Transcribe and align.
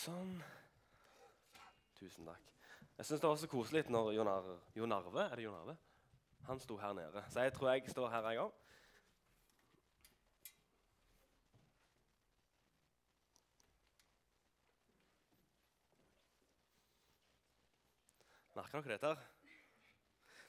Sånn. 0.00 0.36
Tusen 1.98 2.28
takk. 2.28 2.46
Jeg 2.96 3.06
syns 3.08 3.20
det 3.22 3.28
var 3.28 3.38
så 3.40 3.48
koselig 3.50 3.82
når 3.92 4.12
Jon 4.16 4.28
Ar- 4.32 4.50
Jon 4.76 4.92
Arve 4.96 5.24
er 5.26 5.34
det 5.36 5.44
Jon 5.44 5.56
Arve? 5.58 5.76
Han 6.48 6.60
sto 6.60 6.76
her 6.80 6.92
nede. 6.96 7.24
Så 7.30 7.44
jeg 7.44 7.52
tror 7.52 7.70
jeg 7.72 7.90
står 7.92 8.08
her, 8.10 8.28
jeg 8.30 8.40
òg. 8.44 8.52
Merker 18.56 18.82
dere 18.84 18.96
dette? 18.98 19.12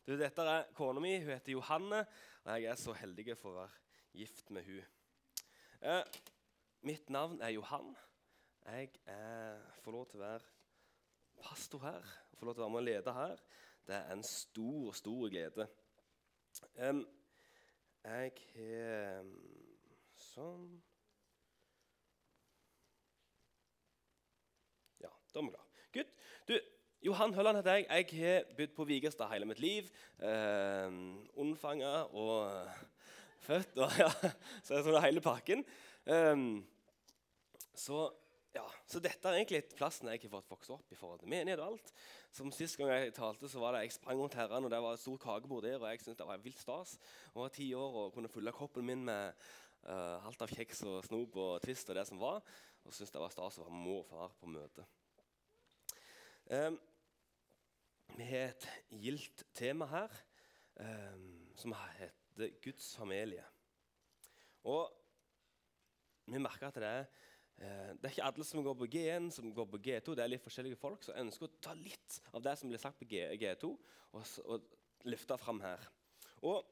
Du, 0.08 0.16
dette 0.18 0.46
er 0.54 0.66
kona 0.76 1.02
mi. 1.04 1.14
Hun 1.22 1.34
heter 1.36 1.54
Johanne, 1.54 2.02
og 2.44 2.56
jeg 2.58 2.72
er 2.72 2.80
så 2.80 2.96
heldig 2.98 3.36
for 3.40 3.54
å 3.54 3.60
være 3.62 4.22
gift 4.22 4.50
med 4.52 4.66
hun. 4.68 4.82
Eh, 5.82 6.02
mitt 6.88 7.10
navn 7.14 7.40
er 7.42 7.54
Johan. 7.56 7.94
Jeg 8.66 8.90
er, 9.06 9.58
får 9.82 9.96
lov 9.96 10.06
til 10.10 10.22
å 10.22 10.26
være 10.26 10.50
pastor 11.42 11.82
her, 11.84 12.12
får 12.38 12.50
lov 12.50 12.56
til 12.56 12.62
å 12.62 12.66
være 12.66 12.74
med 12.76 12.82
og 12.82 12.88
lede 12.90 13.16
her. 13.16 13.42
Det 13.88 13.96
er 13.98 14.12
en 14.14 14.24
stor, 14.24 14.92
stor 14.94 15.32
glede. 15.34 15.68
Um, 16.78 17.02
jeg 18.06 18.38
har 18.56 19.26
Sånn. 20.22 20.68
Ja, 25.02 25.10
da 25.10 25.42
er 25.42 25.48
vi 25.48 25.54
klare. 25.56 25.82
Gutt, 25.92 26.14
Du, 26.48 26.54
Johan 27.04 27.34
Hølland 27.34 27.58
heter 27.60 27.80
jeg. 27.80 27.88
Jeg 27.90 28.22
har 28.22 28.46
bodd 28.58 28.76
på 28.78 28.86
Vigerstad 28.88 29.32
hele 29.34 29.50
mitt 29.50 29.60
liv. 29.60 29.90
Eh, 30.22 30.94
Unnfanga 31.42 32.06
og 32.14 32.70
født 33.42 33.82
og 33.82 33.98
ja, 34.04 34.12
så 34.62 34.78
tror 34.78 34.94
det 34.94 35.00
er 35.02 35.08
hele 35.08 35.24
pakken. 35.26 35.66
Em, 36.06 36.46
så, 37.74 38.06
ja, 38.56 38.66
så 38.88 39.00
dette 39.00 39.30
er 39.30 39.38
egentlig 39.40 39.62
plassen 39.78 40.10
jeg 40.12 40.26
har 40.26 40.34
fått 40.34 40.50
vokse 40.52 40.74
opp 40.76 40.92
i 40.92 40.98
forhold 41.00 41.22
til 41.22 41.32
menighet 41.32 41.62
og 41.64 41.74
alt. 41.74 41.94
Som 42.36 42.52
Sist 42.56 42.78
gang 42.80 42.92
jeg 42.92 43.14
talte, 43.16 43.48
så 43.52 43.62
var 43.64 43.76
det 43.76 43.86
jeg 43.86 43.96
sprang 43.96 44.20
rundt 44.20 44.36
herren, 44.36 44.68
og 44.68 44.72
det 44.74 44.82
var 44.84 44.98
et 44.98 45.04
stort 45.04 45.24
kakebord 45.24 45.64
der. 45.64 45.80
og 45.80 45.88
jeg 45.88 46.02
syntes 46.04 46.20
det 46.20 46.28
var 46.28 46.44
vilt 46.44 46.60
stas. 46.60 46.98
Jeg 47.26 47.42
var 47.42 47.56
ti 47.56 47.74
år 47.74 47.98
og 48.02 48.14
kunne 48.14 48.32
fylle 48.32 48.52
koppen 48.56 48.86
min 48.86 49.06
med 49.08 49.34
uh, 49.88 50.28
alt 50.28 50.44
av 50.44 50.52
kjeks 50.52 50.84
og 50.84 51.00
snop 51.08 51.36
og 51.40 51.62
Twist 51.64 51.90
og 51.90 52.00
det 52.00 52.08
som 52.08 52.20
var. 52.20 52.44
Og 52.84 52.94
syntes 52.94 53.14
det 53.16 53.24
var 53.24 53.32
stas 53.32 53.60
å 53.60 53.68
være 53.68 53.84
mor 53.84 54.02
og 54.04 54.10
far 54.10 54.36
på 54.40 54.52
møte. 54.52 54.88
Um, 56.52 56.80
vi 58.18 58.28
har 58.28 58.50
et 58.52 58.68
gildt 59.00 59.46
tema 59.56 59.88
her 59.88 60.16
um, 60.76 61.30
som 61.56 61.76
heter 61.96 62.58
Guds 62.64 62.96
familie. 63.00 63.46
Og 64.68 64.92
vi 66.32 66.40
merker 66.40 66.68
at 66.68 66.76
det 66.76 66.88
er, 66.88 67.00
eh, 67.00 67.31
det 67.62 68.08
er 68.08 68.14
ikke 68.16 68.26
alle 68.26 68.46
som 68.48 68.64
går 68.66 68.76
på 68.80 68.88
G1, 68.90 69.28
som 69.36 69.52
går 69.54 69.68
på 69.70 69.80
G2. 69.86 70.16
Det 70.18 70.24
er 70.24 70.32
litt 70.32 70.42
forskjellige 70.42 70.80
folk 70.82 71.04
som 71.06 71.18
ønsker 71.22 71.46
å 71.46 71.58
ta 71.62 71.76
litt 71.78 72.18
av 72.34 72.42
det 72.46 72.56
som 72.58 72.72
blir 72.72 72.82
sagt 72.82 72.98
på 72.98 73.06
G, 73.12 73.22
G2, 73.38 73.70
og, 74.18 74.32
og 74.50 75.10
løfte 75.10 75.38
fram 75.38 75.62
her. 75.62 75.84
Og 76.42 76.66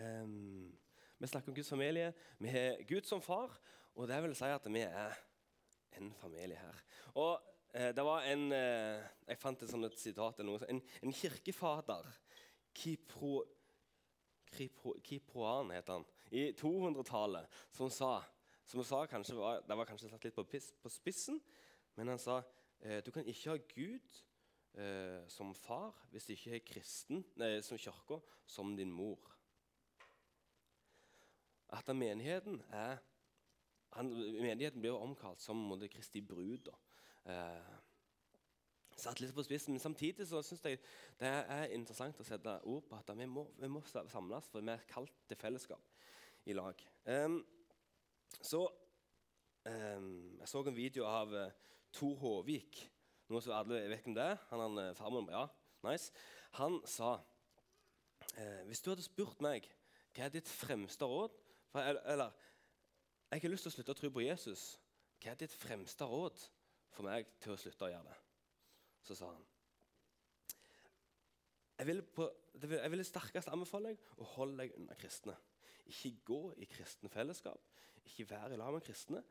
um, 0.00 0.70
Vi 1.18 1.26
snakker 1.30 1.50
om 1.50 1.56
Guds 1.56 1.72
familie. 1.72 2.12
Vi 2.38 2.52
har 2.52 2.82
Gud 2.86 3.08
som 3.08 3.22
far, 3.22 3.58
og 3.94 4.08
det 4.10 4.20
vil 4.22 4.36
si 4.38 4.50
at 4.50 4.70
vi 4.70 4.84
er 4.86 5.18
en 5.98 6.12
familie 6.20 6.58
her. 6.58 6.84
Og 7.14 7.34
uh, 7.74 7.90
det 7.96 8.04
var 8.06 8.28
en 8.30 8.46
uh, 8.52 9.02
Jeg 9.28 9.40
fant 9.40 9.62
et 9.62 9.70
sånt 9.70 9.98
sitat 9.98 10.38
eller 10.38 10.52
noe, 10.52 10.70
en, 10.70 10.82
en 11.02 11.14
kirkefader, 11.14 12.06
Kipro, 12.74 13.40
Kipro, 14.54 14.94
Kiproan 15.02 15.70
heter 15.74 15.98
han, 15.98 16.06
i 16.34 16.48
200-tallet, 16.58 17.50
som 17.74 17.90
sa 17.90 18.16
som 18.66 18.84
sa 18.84 19.04
kanskje 19.06 19.36
var, 19.36 19.60
Det 19.60 19.76
var 19.76 19.88
kanskje 19.88 20.08
satt 20.08 20.24
litt 20.24 20.36
på, 20.36 20.44
på 20.44 20.92
spissen, 20.92 21.40
men 21.96 22.08
han 22.08 22.18
sa 22.18 22.40
eh, 22.80 23.00
du 23.04 23.10
kan 23.14 23.26
ikke 23.26 23.50
ha 23.50 23.56
Gud 23.74 24.20
eh, 24.74 25.20
som 25.28 25.54
far 25.54 25.94
hvis 26.10 26.26
du 26.26 26.32
ikke 26.34 26.56
har 26.56 26.66
kristen, 26.66 27.24
nei, 27.36 27.58
som 27.62 27.78
kirka 27.78 28.20
som 28.46 28.76
din 28.76 28.92
mor. 28.92 29.20
At 31.74 31.88
menigheten 31.96 32.62
er 32.70 33.02
han, 33.94 34.10
Menigheten 34.42 34.80
blir 34.82 34.90
jo 34.90 35.02
omkalt 35.04 35.42
som 35.42 35.60
på 35.60 35.70
måte 35.70 35.88
Kristi 35.88 36.18
brud. 36.20 36.66
Eh, 37.30 37.74
satt 38.98 39.20
litt 39.20 39.34
på 39.34 39.42
spissen, 39.46 39.74
men 39.74 39.82
samtidig 39.82 40.26
så 40.28 40.42
synes 40.42 40.64
jeg 40.66 40.80
det 41.20 41.30
er 41.30 41.72
interessant 41.74 42.18
å 42.20 42.26
sette 42.26 42.56
ord 42.70 42.86
på 42.88 42.98
at 42.98 43.10
vi 43.18 43.26
må, 43.30 43.46
vi 43.58 43.70
må 43.70 43.82
samles, 43.86 44.48
for 44.50 44.62
vi 44.62 44.74
er 44.74 44.86
kalt 44.90 45.14
til 45.28 45.38
fellesskap 45.38 46.50
i 46.50 46.56
lag. 46.56 46.82
Em, 47.10 47.38
så 48.44 48.64
em, 49.66 50.38
Jeg 50.40 50.48
så 50.48 50.62
en 50.64 50.76
video 50.76 51.06
av 51.08 51.34
eh, 51.34 51.52
Tor 51.94 52.16
Håvik. 52.20 52.82
Noe 53.32 53.40
som 53.42 53.54
alle 53.56 53.84
vet 53.88 54.04
hvem 54.04 54.16
det 54.16 54.26
er. 54.34 54.42
Han, 54.50 54.64
er 54.66 54.90
eh, 54.90 54.96
farmoren, 54.98 55.30
ja, 55.32 55.46
nice. 55.86 56.12
Han 56.60 56.80
sa 56.88 57.16
eh, 58.36 58.62
Hvis 58.68 58.84
du 58.84 58.92
hadde 58.92 59.06
spurt 59.06 59.40
meg 59.44 59.70
hva 60.14 60.28
er 60.28 60.34
ditt 60.36 60.46
fremste 60.46 61.06
råd 61.10 61.32
for, 61.72 61.82
eller, 61.82 62.04
eller 62.06 62.42
jeg 63.34 63.42
har 63.42 63.50
lyst 63.50 63.66
til 63.66 63.72
å 63.72 63.74
slutte 63.74 63.94
å 63.96 63.98
tro 63.98 64.10
på 64.14 64.22
Jesus. 64.22 64.60
Hva 65.18 65.32
er 65.32 65.40
ditt 65.40 65.54
fremste 65.58 66.06
råd 66.06 66.38
for 66.94 67.08
meg 67.08 67.32
til 67.42 67.54
å 67.54 67.58
slutte 67.58 67.88
å 67.88 67.90
gjøre 67.90 68.12
det? 68.12 68.20
Så 69.04 69.16
sa 69.18 69.32
han 69.32 69.42
Jeg 71.80 71.88
vil, 71.88 72.04
på, 72.06 72.28
jeg 72.62 72.92
vil 72.92 73.02
sterkest 73.04 73.50
anbefale 73.50 73.90
deg 73.90 74.22
å 74.22 74.28
holde 74.36 74.62
deg 74.62 74.76
unna 74.78 74.94
kristne. 75.00 75.34
Ikke 75.90 76.14
gå 76.24 76.40
i 76.56 76.68
kristne 76.68 77.10
fellesskap. 77.12 77.60
Ikke 78.04 78.30
være 78.30 78.54
i 78.54 78.60
lag 78.60 78.72
med 78.72 78.84
kristne. 78.84 79.22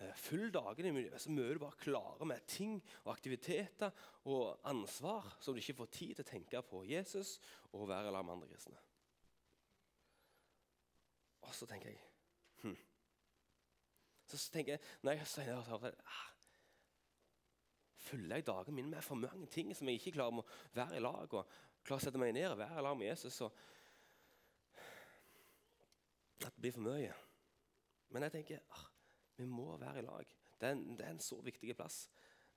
Følg 0.00 0.16
Fyll 0.16 0.52
dagene 0.54 0.92
med 0.96 1.16
så 1.20 1.30
mye 1.32 1.54
du 1.54 1.58
bare 1.60 1.76
klarer 1.76 2.24
med 2.24 2.46
ting 2.48 2.78
og 3.04 3.12
aktiviteter 3.12 3.90
og 4.32 4.60
ansvar 4.64 5.26
som 5.40 5.52
du 5.52 5.60
ikke 5.60 5.76
får 5.82 5.90
tid 5.92 6.14
til 6.14 6.24
å 6.24 6.30
tenke 6.30 6.62
på 6.64 6.80
Jesus 6.88 7.34
og 7.74 7.88
være 7.90 8.08
i 8.08 8.14
lag 8.14 8.24
med 8.24 8.38
andre 8.38 8.48
kristne. 8.48 8.78
Og 11.44 11.52
så 11.54 11.68
tenker 11.68 11.92
jeg 11.92 12.00
hm. 12.62 12.78
Så 14.30 14.40
tenker 14.54 14.78
jeg, 14.78 14.82
når 15.02 15.18
jeg 15.18 15.26
sier 15.34 15.70
det, 15.82 15.94
ah, 16.06 16.26
Fyller 18.00 18.40
jeg 18.40 18.46
dagen 18.46 18.74
min 18.74 18.90
med 18.90 19.04
for 19.04 19.20
mange 19.20 19.46
ting 19.52 19.74
som 19.76 19.88
jeg 19.88 20.00
ikke 20.00 20.16
klarer 20.16 20.38
med 20.38 20.46
å 20.46 20.78
være 20.78 20.96
i 20.96 21.04
lag 21.04 21.34
og 21.36 21.58
klarer 21.84 22.00
å 22.00 22.04
sette 22.06 22.20
meg 22.22 22.32
ned 22.32 22.48
og 22.48 22.58
være 22.62 22.80
i 22.80 22.84
lag 22.86 22.96
med 22.96 23.10
Jesus? 23.10 23.36
Og 23.44 23.52
at 26.48 26.54
det 26.56 26.64
blir 26.64 26.74
for 26.76 26.86
mye. 26.86 27.12
Men 28.10 28.26
jeg 28.26 28.34
tenker 28.38 28.64
ah, 28.74 28.86
vi 29.38 29.46
må 29.48 29.76
være 29.80 30.02
i 30.02 30.06
lag. 30.06 30.36
Det 30.60 30.68
er 30.68 30.76
en, 30.76 30.84
det 30.96 31.06
er 31.06 31.14
en 31.14 31.22
så 31.24 31.38
viktig 31.44 31.76
plass. 31.76 32.02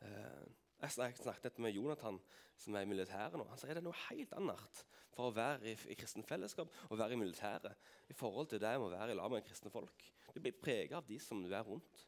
Eh, 0.04 0.46
jeg 0.84 0.92
snak- 0.92 1.20
snakket 1.22 1.60
med 1.64 1.72
Jonathan, 1.72 2.18
som 2.60 2.76
er 2.76 2.84
i 2.84 2.90
militæret 2.90 3.38
nå. 3.40 3.46
Han 3.48 3.60
sier 3.60 3.76
det 3.76 3.84
er 3.84 3.88
noe 3.88 4.02
helt 4.10 4.34
annet 4.36 4.82
for 5.14 5.30
å 5.30 5.36
være 5.36 5.70
i, 5.72 5.76
i 5.94 5.96
kristent 5.96 6.28
fellesskap 6.28 6.74
og 6.90 6.98
være 7.00 7.16
i 7.16 7.20
militæret 7.22 7.78
i 8.12 8.16
forhold 8.18 8.50
til 8.52 8.62
det 8.62 8.74
med 8.80 8.90
å 8.90 8.96
være 8.96 9.14
i 9.14 9.18
lag 9.20 9.32
med 9.32 9.46
kristne 9.48 9.72
folk. 9.72 10.04
Du 10.34 10.42
blir 10.42 10.58
preget 10.60 10.98
av 10.98 11.08
de 11.08 11.20
som 11.22 11.44
du 11.44 11.52
er 11.54 11.64
rundt. 11.68 12.08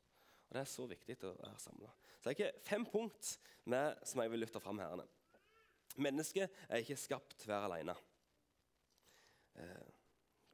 Og 0.50 0.58
Det 0.58 0.62
er 0.62 0.70
så 0.70 0.86
viktig 0.90 1.18
å 1.26 1.36
være 1.40 1.62
samla. 1.62 1.94
Så 2.20 2.26
det 2.28 2.34
er 2.34 2.38
ikke 2.38 2.66
fem 2.68 2.86
punkt 2.90 3.32
med, 3.72 4.02
som 4.06 4.22
jeg 4.22 4.34
vil 4.34 4.44
løfte 4.44 4.62
fram 4.62 4.82
her. 4.82 5.06
Mennesket 6.02 6.66
er 6.68 6.84
ikke 6.84 7.00
skapt 7.00 7.38
til 7.40 7.50
å 7.50 7.56
være 7.56 7.70
alene. 7.70 7.96
Eh, 9.56 9.95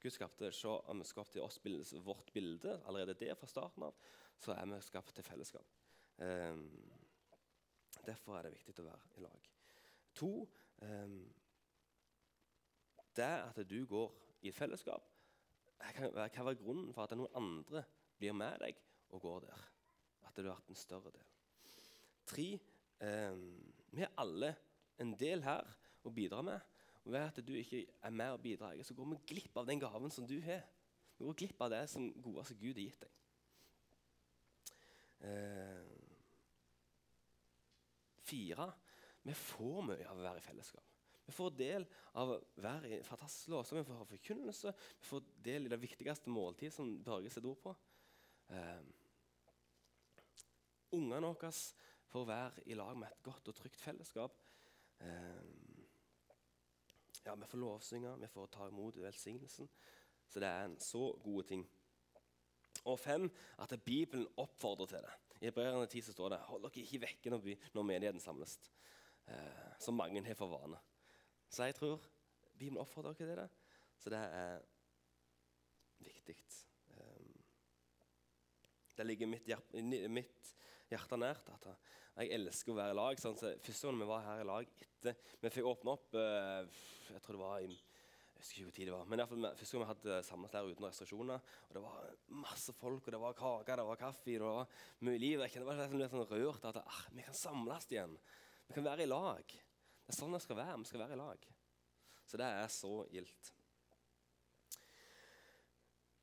Gud 0.02 0.14
skapte 0.14 0.50
så 0.56 0.80
er 0.90 0.98
vi 0.98 1.06
skapt 1.06 1.36
i 1.38 1.44
oss 1.44 1.60
bildet, 1.62 1.94
vårt 2.06 2.32
bilde. 2.34 2.80
Allerede 2.90 3.14
der 3.20 3.36
fra 3.38 3.50
starten 3.50 3.86
av 3.86 3.98
så 4.42 4.56
er 4.56 4.66
vi 4.72 4.80
skapt 4.82 5.14
til 5.16 5.26
fellesskap. 5.26 5.76
Um, 6.18 6.64
derfor 8.06 8.38
er 8.38 8.48
det 8.48 8.56
viktig 8.56 8.74
å 8.82 8.88
være 8.88 9.12
i 9.18 9.24
lag. 9.26 9.50
To 10.18 10.32
um, 10.82 11.22
Det 13.16 13.30
at 13.30 13.60
du 13.68 13.86
går 13.86 14.14
i 14.48 14.52
fellesskap, 14.56 15.06
være, 15.78 16.30
kan 16.30 16.46
være 16.46 16.60
grunnen 16.62 16.94
for 16.96 17.04
at 17.06 17.14
noen 17.18 17.38
andre 17.38 17.84
blir 18.18 18.34
med 18.38 18.58
deg 18.64 18.80
og 19.12 19.22
går 19.22 19.46
der. 19.46 19.68
At 20.26 20.38
du 20.38 20.48
har 20.48 20.58
hatt 20.58 20.72
en 20.72 20.80
større 20.80 21.12
del. 21.14 21.30
Tre 22.26 22.50
um, 23.04 23.46
Vi 23.92 24.06
er 24.08 24.18
alle 24.24 24.56
en 25.02 25.14
del 25.20 25.44
her 25.46 25.68
å 26.08 26.14
bidra 26.14 26.42
med. 26.46 26.71
Og 27.06 27.16
ved 27.16 27.24
at 27.26 27.42
du 27.46 27.54
ikke 27.58 27.86
er 28.02 28.14
med 28.14 28.36
og 28.36 28.42
bidrar, 28.44 28.78
så 28.84 28.94
går 28.94 29.10
vi 29.14 29.24
glipp 29.34 29.58
av 29.58 29.66
den 29.68 29.82
gaven 29.82 30.14
som 30.14 30.28
du 30.28 30.38
har. 30.46 30.62
Vi 31.18 31.26
går 31.26 31.40
glipp 31.42 31.62
av 31.62 31.74
det 31.74 31.82
som 31.90 32.12
gode 32.22 32.46
Gud 32.60 32.78
har 32.78 32.86
gitt 32.86 33.02
deg. 33.06 33.18
Eh, 35.22 35.90
fire 38.26 38.72
vi 39.22 39.34
får 39.38 39.84
mye 39.86 40.08
av 40.10 40.18
å 40.18 40.24
være 40.26 40.42
i 40.42 40.46
fellesskap. 40.46 40.88
Vi 41.28 41.34
får 41.36 41.52
del 41.54 41.86
av 42.18 42.32
å 42.34 42.40
være 42.64 42.90
i 42.96 43.04
fantastisk 43.06 43.52
lovsang, 43.54 43.80
vi 43.80 43.88
får 43.92 44.08
forkynnelse, 44.10 44.74
vi 44.74 45.10
får 45.12 45.28
del 45.46 45.68
i 45.68 45.72
det 45.72 45.80
viktigste 45.80 46.34
måltid 46.34 46.74
som 46.74 46.90
Børge 47.06 47.30
setter 47.30 47.52
ord 47.52 47.62
på. 47.62 47.76
Eh, 48.50 48.82
Ungene 50.92 51.30
våre 51.30 51.52
får 52.12 52.26
være 52.28 52.66
i 52.68 52.76
lag 52.76 52.98
med 53.00 53.08
et 53.08 53.22
godt 53.24 53.48
og 53.48 53.56
trygt 53.56 53.80
fellesskap. 53.80 54.34
Eh, 55.00 55.44
ja, 57.26 57.36
Vi 57.36 57.48
får 57.48 57.58
lovsynge, 57.58 58.16
vi 58.20 58.28
får 58.28 58.48
ta 58.48 58.68
imot 58.68 58.98
velsignelsen. 58.98 59.70
Så 60.28 60.40
det 60.40 60.48
er 60.48 60.66
en 60.66 60.80
så 60.80 61.12
gode 61.24 61.48
ting. 61.48 61.66
Og 62.86 63.00
fem, 63.00 63.30
at 63.60 63.74
Bibelen 63.86 64.28
oppfordrer 64.38 64.86
til 64.86 65.04
det. 65.06 65.14
I 65.42 65.46
Hebreerne 65.50 65.86
10 65.86 66.02
så 66.02 66.14
står 66.14 66.30
det 66.30 66.40
hold 66.48 66.64
dere 66.64 66.84
ikke 66.84 67.02
vekke 67.02 67.34
når, 67.34 67.48
når 67.74 67.84
menigheten 67.84 68.22
samles, 68.22 68.58
eh, 69.28 69.74
som 69.80 69.98
mange 69.98 70.24
har 70.26 70.38
for 70.38 70.48
vane. 70.54 70.78
Så 71.50 71.64
jeg 71.64 71.76
tror 71.76 72.02
Bibelen 72.58 72.78
oppfordrer 72.82 73.14
dere 73.14 73.28
til 73.28 73.38
det. 73.38 73.50
Så 73.98 74.10
det 74.10 74.20
er 74.20 74.62
viktig. 76.00 76.38
Eh, 76.90 77.42
det 78.98 79.06
ligger 79.06 79.28
mitt, 79.28 79.48
hjerte, 79.50 79.82
mitt 80.10 80.54
hjerte 80.90 81.18
nært 81.18 81.50
at 81.54 81.68
jeg 82.18 82.34
elsker 82.36 82.74
å 82.74 82.78
være 82.78 82.96
i 82.96 82.98
lag. 83.00 83.22
Sånn, 83.22 83.38
så 83.40 83.54
første 83.64 83.88
gang 83.88 84.02
vi 84.02 84.10
var 84.10 84.26
her 84.26 84.44
i 84.44 84.50
lag 84.50 84.76
etter 84.84 85.16
Vi 85.42 85.54
fikk 85.54 85.70
åpne 85.70 85.96
opp 85.96 86.18
uh, 86.18 86.84
Jeg 87.08 87.24
tror 87.24 87.38
det 87.38 87.44
var 87.46 87.64
i 87.64 87.72
jeg 88.42 88.48
husker 88.48 88.58
ikke 88.58 88.66
hvor 88.66 88.74
tid 88.74 88.88
det 88.90 88.94
var, 88.96 89.06
men 89.06 89.22
fall, 89.30 89.44
Første 89.54 89.76
gang 89.76 89.84
vi 89.84 89.88
hadde 89.92 90.16
samlet 90.26 90.54
der 90.56 90.70
uten 90.72 90.86
restriksjoner, 90.88 91.44
og 91.68 91.76
det 91.76 91.82
var 91.84 92.08
masse 92.42 92.74
folk, 92.74 93.06
og 93.06 93.14
det 93.14 93.20
var 93.22 93.36
kake, 93.38 93.76
det 93.78 93.86
var 93.86 94.00
kaffe, 94.02 94.32
det 94.34 94.42
var 94.42 94.72
mye 95.06 95.22
liv 95.22 95.44
Jeg 95.46 95.66
var 95.68 95.82
litt 95.94 96.10
sånn 96.10 96.26
rørt 96.26 96.66
at 96.66 96.80
ah, 96.82 97.04
vi 97.14 97.22
kan 97.28 97.38
samles 97.38 97.86
igjen. 97.92 98.16
Vi 98.66 98.74
kan 98.74 98.88
være 98.88 99.06
i 99.06 99.12
lag. 99.12 99.46
Det 99.46 100.16
er 100.16 100.18
sånn 100.18 100.34
det 100.34 100.42
skal 100.42 100.58
være. 100.58 100.80
Vi 100.82 100.90
skal 100.90 101.04
være 101.04 101.14
i 101.14 101.22
lag. 101.22 101.46
Så 102.26 102.42
det 102.42 102.50
er 102.50 102.74
så 102.74 102.92
gildt. 103.14 103.54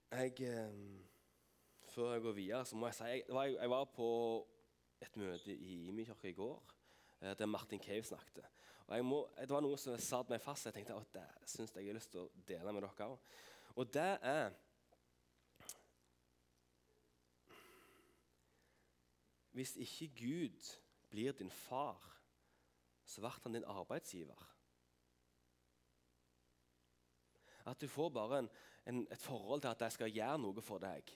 Jeg, 0.09 0.35
eh, 0.43 0.77
før 1.93 2.15
jeg 2.17 2.27
går 2.27 2.39
videre, 2.41 2.65
så 2.67 2.77
må 2.81 2.91
jeg 2.91 2.99
si 2.99 3.13
Jeg 3.13 3.55
jeg 3.61 3.71
var 3.71 3.87
på 3.95 4.09
et 5.01 5.17
møte 5.17 5.55
i 5.55 5.89
Imekirka 5.89 6.29
i 6.29 6.37
går 6.37 6.75
eh, 7.21 7.35
der 7.39 7.47
Martin 7.47 7.83
Cave 7.83 8.03
snakket. 8.03 8.45
Og 8.89 9.05
må, 9.05 9.29
Det 9.39 9.51
var 9.51 9.61
noe 9.61 9.77
som 9.77 9.99
satte 10.01 10.33
meg 10.33 10.41
fast. 10.41 10.67
Jeg 10.67 10.79
tenkte 10.79 10.97
at 10.97 11.13
det 11.13 11.51
syns 11.51 11.75
jeg 11.77 11.87
har 11.87 11.97
lyst 11.99 12.13
til 12.15 12.25
å 12.25 12.31
dele 12.49 12.73
med 12.73 12.83
dere 12.83 13.11
òg. 13.13 13.37
Og 13.77 13.93
det 13.95 14.11
er 14.23 14.51
Hvis 19.59 19.75
ikke 19.77 20.07
Gud 20.15 20.67
blir 21.11 21.33
din 21.35 21.51
far, 21.51 21.99
så 23.05 23.21
blir 23.21 23.41
han 23.43 23.57
din 23.57 23.65
arbeidsgiver. 23.67 24.45
At 27.67 27.81
du 27.81 27.89
får 27.89 28.13
bare 28.15 28.39
en, 28.39 28.51
en, 28.87 29.01
et 29.11 29.23
forhold 29.23 29.61
til 29.61 29.69
at 29.69 29.81
jeg 29.81 29.93
skal 29.93 30.13
gjøre 30.15 30.39
noe 30.39 30.63
for 30.63 30.79
deg 30.79 31.11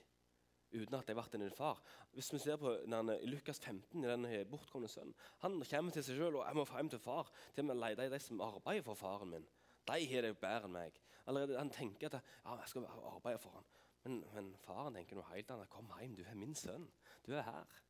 uten 0.72 0.96
at 0.98 1.08
jeg 1.08 1.16
ble 1.16 1.38
din 1.38 1.54
far. 1.56 1.82
Hvis 2.12 2.32
vi 2.32 2.40
ser 2.42 2.56
på 2.60 2.74
denne, 2.84 3.18
Lukas 3.28 3.60
15, 3.60 4.04
i 4.04 4.08
den 4.08 4.26
bortkomne 4.50 4.88
sønnen, 4.88 5.14
han 5.44 5.60
kommer 5.70 5.92
til 5.92 6.04
seg 6.04 6.18
sjøl 6.18 6.40
og 6.40 6.46
jeg 6.46 6.58
må 6.58 6.64
få 6.68 6.80
hjem 6.80 6.90
til 6.92 7.02
far. 7.02 7.30
Til 7.54 7.64
og 7.64 7.70
med 7.70 7.80
lete 7.82 8.08
de 8.10 8.20
som 8.20 8.40
arbeider 8.40 8.86
for 8.86 8.98
faren 8.98 9.30
min. 9.30 9.46
De 9.88 10.00
har 10.12 10.26
det 10.26 10.36
bedre 10.38 10.68
enn 10.68 10.76
meg. 10.76 10.98
Allerede 11.26 11.58
Han 11.58 11.70
tenker 11.70 12.06
at 12.10 12.18
ja, 12.18 12.56
jeg 12.56 12.68
skal 12.68 12.86
arbeide 12.86 13.38
for 13.38 13.56
han. 13.58 13.70
Men, 14.04 14.24
men 14.34 14.52
faren 14.64 14.94
tenker 14.98 15.18
noe 15.18 15.30
helt 15.30 15.50
annet. 15.50 15.70
Kom 15.70 15.90
hjem, 15.98 16.16
du 16.18 16.22
er 16.26 16.38
min 16.38 16.54
sønn. 16.54 16.88
Du 17.26 17.32
er 17.34 17.46
her. 17.46 17.80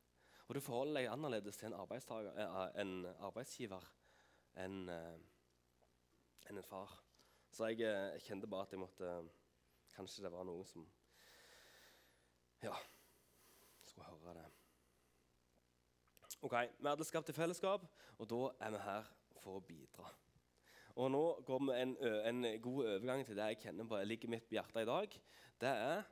Og 0.47 0.55
du 0.55 0.61
forholder 0.61 0.99
deg 0.99 1.11
annerledes 1.11 1.57
til 1.57 1.71
en, 1.71 1.77
eh, 1.77 2.81
en 2.81 3.05
arbeidsgiver 3.23 3.85
enn 4.59 4.89
eh, 4.91 5.13
en 6.49 6.57
en 6.57 6.63
far. 6.63 6.99
Så 7.51 7.69
jeg, 7.69 7.79
jeg 7.79 8.15
eh, 8.15 8.19
kjente 8.21 8.47
bare 8.47 8.67
at 8.67 8.71
jeg 8.75 8.81
måtte 8.81 9.15
Kanskje 9.93 10.23
det 10.25 10.31
var 10.33 10.45
noe 10.47 10.65
som 10.65 10.87
ja, 12.63 12.75
skulle 13.83 14.07
høre 14.07 14.35
det. 14.39 14.49
Ok, 16.43 16.55
Vi 16.79 17.21
til 17.23 17.35
fellesskap, 17.35 17.85
og 18.17 18.29
da 18.29 18.41
er 18.65 18.71
vi 18.71 18.81
her 18.83 19.13
for 19.39 19.59
å 19.59 19.63
bidra. 19.63 20.09
Og 20.95 21.11
Nå 21.11 21.21
går 21.45 21.61
vi 21.65 21.77
en, 21.81 21.95
en 22.29 22.61
god 22.61 22.85
overgang 22.85 23.23
til 23.25 23.37
det 23.37 23.47
jeg 23.53 23.61
kjenner 23.63 23.87
på, 23.87 23.97
jeg 23.97 24.07
ligger 24.07 24.29
mitt 24.29 24.51
hjerte 24.51 24.83
i 24.83 24.89
dag. 24.89 25.15
Det 25.61 25.69
er 25.69 26.03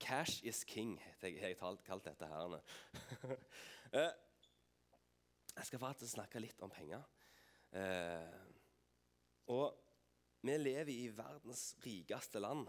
Cash 0.00 0.40
is 0.48 0.64
king, 0.64 0.96
har 1.20 1.28
jeg 1.28 1.58
kalt 1.86 2.04
dette. 2.04 2.26
her. 2.26 2.60
Eh, 3.90 4.12
jeg 5.56 5.66
skal 5.66 5.80
faktisk 5.82 6.12
snakke 6.12 6.38
litt 6.38 6.60
om 6.62 6.70
penger. 6.70 7.02
Eh, 7.74 8.36
og 9.50 9.74
vi 10.46 10.54
lever 10.60 10.92
i 10.92 11.08
verdens 11.10 11.72
rikeste 11.82 12.38
land. 12.38 12.68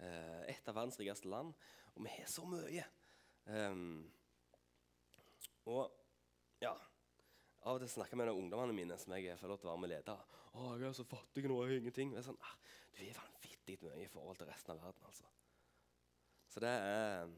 Eh, 0.00 0.40
et 0.54 0.70
av 0.72 0.78
verdens 0.78 0.96
rikeste 0.96 1.28
land. 1.28 1.52
Og 1.94 2.04
vi 2.04 2.12
har 2.16 2.26
så 2.30 2.44
mye. 2.48 2.84
Um, 3.46 4.12
og 5.68 5.92
ja 6.62 6.72
Av 7.64 7.76
og 7.76 7.80
til 7.80 7.90
snakker 7.92 8.16
jeg 8.16 8.20
med 8.20 8.36
ungdommene 8.36 8.76
mine 8.76 8.96
som 9.00 9.12
jeg 9.16 9.36
får 9.40 9.48
lov 9.48 9.58
til 9.60 9.68
å 9.68 9.72
være 9.72 9.82
med 9.82 9.92
leder. 9.92 10.24
'Å, 10.54 10.74
jeg 10.78 10.88
er 10.88 10.92
så 10.96 11.04
fattig 11.08 11.44
nå, 11.48 11.56
jeg 11.64 11.70
har 11.72 11.80
ingenting.' 11.80 12.10
Det 12.12 12.18
er 12.20 12.26
sånn, 12.28 12.40
ah, 12.44 12.56
Du 12.94 13.00
er 13.02 13.16
vanvittig 13.16 13.78
mye 13.82 14.04
i 14.04 14.08
forhold 14.12 14.36
til 14.38 14.46
resten 14.46 14.74
av 14.74 14.82
verden. 14.82 15.06
altså. 15.06 15.24
Så 16.48 16.60
det 16.60 16.68
er 16.68 17.32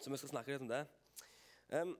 Så 0.00 0.10
vi 0.10 0.16
skal 0.16 0.28
snakke 0.28 0.52
litt 0.52 0.60
om 0.60 0.68
det. 0.68 0.86
Um, 1.72 1.96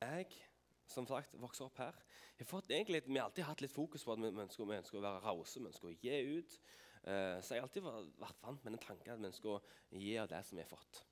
jeg 0.00 0.47
som 0.88 1.06
sagt, 1.08 1.36
vokser 1.40 1.66
opp 1.66 1.78
her. 1.82 1.96
Jeg 2.38 2.46
har 2.46 2.50
fått, 2.50 2.70
egentlig, 2.70 3.02
vi 3.06 3.18
har 3.18 3.28
alltid 3.28 3.44
hatt 3.44 3.62
litt 3.64 3.74
fokus 3.74 4.04
på 4.06 4.14
at 4.14 4.22
vi, 4.22 4.30
ønsker, 4.30 4.68
vi 4.68 4.78
ønsker 4.78 5.00
å 5.00 5.04
være 5.04 5.22
rause, 5.24 5.60
vi 5.60 5.70
ønsker 5.70 5.90
å 5.90 5.94
gi 5.94 6.20
ut. 6.38 6.58
Uh, 7.04 7.38
så 7.44 7.54
jeg 7.54 7.62
har 7.62 7.68
alltid 7.68 7.86
vært 7.86 8.42
vant 8.42 8.64
med 8.64 8.74
den 8.74 8.82
tanken 8.82 9.14
at 9.14 9.22
vi 9.22 9.30
ønsker 9.30 9.54
å 9.54 9.60
gi 9.94 10.14
av 10.20 10.28
det 10.30 10.42
som 10.46 10.58
vi 10.58 10.64
har 10.64 10.70
fått. 10.70 11.02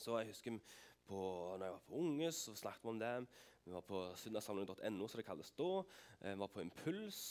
Så 0.00 0.16
jeg 0.20 0.30
husker 0.30 0.58
på, 1.08 1.20
når 1.58 1.66
jeg 1.66 1.76
var 1.76 1.86
på 1.88 2.00
Unge, 2.00 2.32
så 2.36 2.54
snakket 2.56 2.84
vi 2.86 2.92
om 2.94 3.00
det. 3.00 3.14
Vi 3.64 3.74
var 3.74 3.84
på 3.84 4.02
søndagssamling.no, 4.22 5.08
som 5.08 5.20
det 5.20 5.26
kalles 5.26 5.54
da. 5.58 5.70
Uh, 6.20 6.28
vi 6.28 6.36
var 6.44 6.52
på 6.52 6.64
Impuls. 6.64 7.22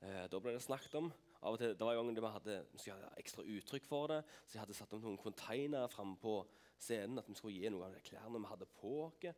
Uh, 0.00 0.24
da 0.32 0.40
ble 0.40 0.56
det 0.56 0.64
snakket 0.64 0.96
om. 1.02 1.12
Av 1.40 1.56
og 1.56 1.60
til, 1.60 1.72
det 1.72 1.86
var 1.86 1.96
ganger 1.96 2.20
vi 2.20 2.32
hadde, 2.34 2.56
vi 2.72 2.82
skulle 2.82 3.12
ekstra 3.20 3.44
uttrykk 3.48 3.86
for 3.88 4.12
det. 4.12 4.20
Så 4.44 4.56
jeg 4.56 4.64
hadde 4.64 4.76
satt 4.76 4.92
om 4.96 5.04
noen 5.04 5.20
containere 5.20 5.88
framme 5.92 6.18
på 6.20 6.42
scenen. 6.80 7.20
At 7.20 7.28
vi 7.30 7.36
skulle 7.38 7.56
gi 7.56 7.70
noe 7.72 7.86
av 7.86 7.96
de 7.96 8.02
klærne 8.04 8.42
vi 8.42 8.50
hadde 8.50 8.68
på 8.80 8.96
oss. 9.06 9.30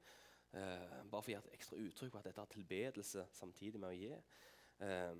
Uh, 0.53 1.09
bare 1.09 1.23
for 1.23 1.31
å 1.31 1.33
gi 1.33 1.39
et 1.39 1.55
ekstra 1.57 1.79
uttrykk 1.81 2.13
på 2.13 2.21
at 2.21 2.27
dette 2.29 2.43
er 2.43 2.51
tilbedelse 2.53 3.27
samtidig 3.33 3.81
med 3.81 3.89
å 3.89 3.97
gi. 3.97 4.11
Eh, 4.83 5.15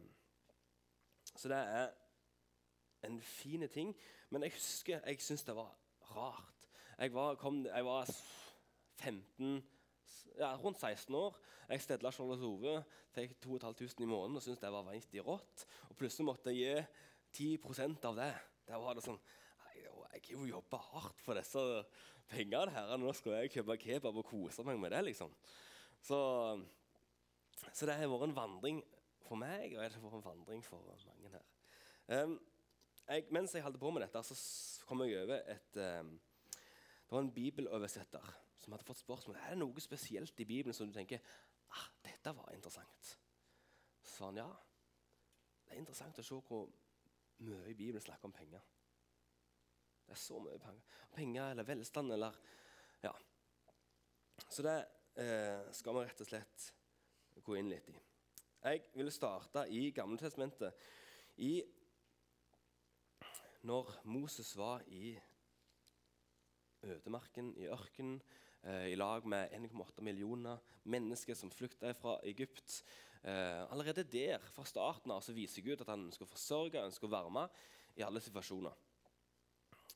så 1.37 1.49
det 1.49 1.57
er 1.57 1.93
en 3.09 3.21
fin 3.21 3.69
ting. 3.69 3.95
Men 4.31 4.43
jeg 4.43 4.57
husker 4.57 5.01
jeg 5.01 5.21
syntes 5.21 5.45
det 5.49 5.57
var 5.57 5.73
rart. 6.15 6.69
Jeg 6.99 7.15
var, 7.15 7.35
kom, 7.41 7.65
jeg 7.67 7.85
var 7.85 8.11
15, 9.01 9.65
ja, 10.39 10.55
rundt 10.57 10.79
16 10.79 11.15
år. 11.15 11.39
Jeg 11.69 11.83
stedla 11.83 12.11
Charlotte 12.13 12.45
Ove, 12.45 12.83
fikk 13.15 13.39
2500 13.41 14.05
i 14.05 14.09
måneden 14.09 14.37
og 14.37 14.45
syntes 14.45 14.61
det 14.61 14.73
var 14.73 14.85
vanvittig 14.85 15.25
rått. 15.27 15.67
Og 15.89 15.97
plutselig 15.97 16.27
måtte 16.29 16.53
jeg 16.55 16.85
gi 17.33 17.57
10 17.57 18.05
av 18.05 18.19
det. 18.19 18.33
Der 18.69 18.83
var 18.83 18.95
det 18.95 19.05
sånn 19.05 19.21
Jeg 19.77 20.23
har 20.23 20.33
jo 20.37 20.49
jobba 20.49 20.79
hardt 20.93 21.21
for 21.25 21.39
disse 21.39 21.63
pengene 22.31 22.73
her. 22.75 22.95
Nå 23.01 23.13
skal 23.17 23.41
jeg 23.41 23.53
kjøpe 23.57 23.79
kebab 23.81 24.21
og 24.21 24.27
kose 24.29 24.65
meg 24.67 24.81
med 24.81 24.95
det. 24.95 25.05
liksom. 25.11 25.33
Så, 26.03 26.19
så 27.73 27.87
det 27.89 27.97
har 27.99 28.11
vært 28.11 28.29
en 28.29 28.37
vandring 28.37 28.83
for 29.23 29.39
meg, 29.41 29.77
og 29.77 29.83
det 29.83 29.93
har 29.95 30.05
vært 30.05 30.19
en 30.19 30.27
vandring 30.27 30.65
for 30.67 30.85
mange 31.07 31.33
her. 31.33 31.47
Um, 32.13 32.37
jeg, 33.07 33.27
mens 33.35 33.55
jeg 33.55 33.65
holdt 33.65 33.81
på 33.81 33.91
med 33.91 34.05
dette, 34.05 34.23
så 34.27 34.87
kom 34.87 35.03
jeg 35.05 35.23
over 35.23 35.43
et 35.51 35.79
um, 36.01 36.13
Det 36.79 37.17
var 37.17 37.23
en 37.23 37.35
bibeloversetter 37.35 38.33
som 38.63 38.75
hadde 38.75 38.87
fått 38.87 39.03
spørsmål 39.03 39.39
er 39.41 39.55
det 39.55 39.59
noe 39.59 39.83
spesielt 39.83 40.39
i 40.41 40.47
Bibelen 40.47 40.75
som 40.77 40.87
du 40.87 40.95
tenker 40.95 41.19
ah, 41.75 41.89
dette 42.05 42.35
var 42.37 42.53
interessant. 42.55 43.17
Så 44.03 44.15
sa 44.15 44.29
han 44.29 44.39
ja. 44.39 44.47
Det 45.67 45.75
er 45.75 45.83
interessant 45.83 46.21
å 46.21 46.25
se 46.27 46.39
hvor 46.47 46.69
mye 47.43 47.75
Bibelen 47.75 48.03
snakker 48.03 48.31
om 48.31 48.35
penger. 48.37 48.63
Det 50.07 50.17
er 50.17 50.21
så 50.21 50.39
mye 50.43 50.59
penger. 50.59 50.99
Penger 51.15 51.51
eller 51.51 51.69
velstand 51.69 52.13
eller 52.13 52.39
Ja. 53.03 53.13
Så 54.49 54.63
det 54.63 54.79
eh, 55.17 55.73
skal 55.73 55.95
vi 55.95 56.05
rett 56.07 56.21
og 56.21 56.29
slett 56.29 56.73
gå 57.45 57.57
inn 57.59 57.71
litt 57.71 57.89
i. 57.91 57.97
Jeg 58.63 58.83
vil 58.95 59.11
starte 59.11 59.65
i 59.75 59.91
Gamletestamentet. 59.91 60.75
I 61.43 61.63
når 63.63 63.91
Moses 64.05 64.57
var 64.59 64.83
i 64.87 65.17
ødemarken, 66.83 67.55
i 67.57 67.67
ørkenen, 67.71 68.23
eh, 68.63 68.93
i 68.93 68.95
lag 68.95 69.27
med 69.27 69.51
1,8 69.53 70.03
millioner 70.03 70.59
mennesker 70.85 71.35
som 71.35 71.51
flykta 71.51 71.93
fra 71.93 72.19
Egypt. 72.25 72.85
Eh, 73.25 73.73
allerede 73.73 74.05
der, 74.05 74.39
fra 74.39 74.65
starten 74.65 75.11
av, 75.11 75.21
så 75.23 75.33
viser 75.33 75.63
Gud 75.63 75.81
at 75.81 75.89
han 75.89 76.07
ønsker 76.07 76.27
å 76.27 76.33
forsørge, 76.33 76.85
ønsker 76.85 77.07
å 77.07 77.11
varme 77.11 77.49
i 77.97 78.03
alle 78.03 78.21
situasjoner. 78.21 78.75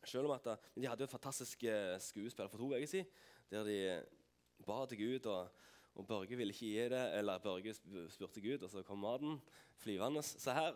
Selv 0.06 0.30
om 0.30 0.34
at 0.36 0.46
eh, 0.46 0.68
De 0.76 0.88
hadde 0.88 1.02
jo 1.02 1.08
et 1.08 1.16
fantastisk 1.16 1.64
eh, 1.66 1.94
skuespill 2.02 2.50
for 2.50 2.62
to 2.62 2.70
uker 2.70 2.86
siden, 2.86 3.06
der 3.50 3.64
de 3.66 3.78
ba 4.66 4.84
til 4.86 4.98
Gud, 4.98 5.26
og, 5.30 5.48
og 5.94 6.06
Børge 6.06 6.36
ville 6.36 6.52
ikke 6.52 6.66
gi 6.66 6.88
det. 6.92 7.04
Eller 7.18 7.38
Børge 7.38 7.74
spurte 8.10 8.40
Gud, 8.40 8.62
og 8.62 8.70
så 8.70 8.82
kom 8.82 8.98
maten 8.98 9.40
flyvende. 9.82 10.22
Så 10.22 10.52
her, 10.52 10.74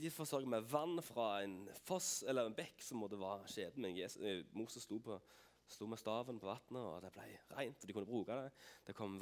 De 0.00 0.10
forsørger 0.10 0.46
med 0.48 0.60
vann 0.60 1.02
fra 1.02 1.42
en 1.44 1.68
foss 1.84 2.24
eller 2.28 2.46
en 2.46 2.54
bekk 2.56 2.80
som 2.82 2.98
måtte 3.02 3.18
være 3.20 3.48
skjeden. 3.52 3.82
Men 3.82 3.98
eh, 3.98 4.44
Moses 4.52 4.82
sto, 4.82 4.98
på, 4.98 5.18
sto, 5.68 5.86
med 5.86 6.00
staven 6.00 6.40
på 6.40 6.46
vannet, 6.48 6.82
og 6.82 7.02
det 7.02 7.12
ble 7.12 7.26
rent. 7.56 7.82
og 7.82 7.88
De 7.88 7.92
kunne 7.92 8.08
bruke 8.08 8.32
det. 8.32 8.52
Det 8.86 8.94
kom 8.96 9.18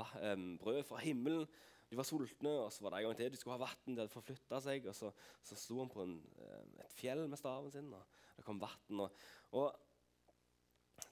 brød 0.61 0.83
fra 0.87 1.03
himmelen. 1.03 1.49
De 1.91 1.97
var 1.97 2.07
sultne, 2.07 2.51
og 2.51 2.73
så 2.73 2.83
var 2.83 2.91
det 2.91 3.01
en 3.01 3.09
gang 3.09 3.17
til 3.17 3.33
de 3.33 3.37
skulle 3.37 3.59
ha 3.59 3.67
vann. 3.67 3.95
De 3.95 4.01
hadde 4.01 4.13
forflytta 4.13 4.61
seg. 4.61 4.87
og 4.89 4.95
Så, 4.95 5.11
så 5.43 5.59
sto 5.59 5.79
han 5.79 5.91
på 5.93 6.03
en, 6.07 6.15
et 6.85 6.95
fjell 6.97 7.27
med 7.29 7.39
staven 7.39 7.71
sin, 7.73 7.93
og 7.93 8.23
det 8.37 8.45
kom 8.47 8.61
vann. 8.63 9.05
Og, 9.05 9.21
og 9.59 9.69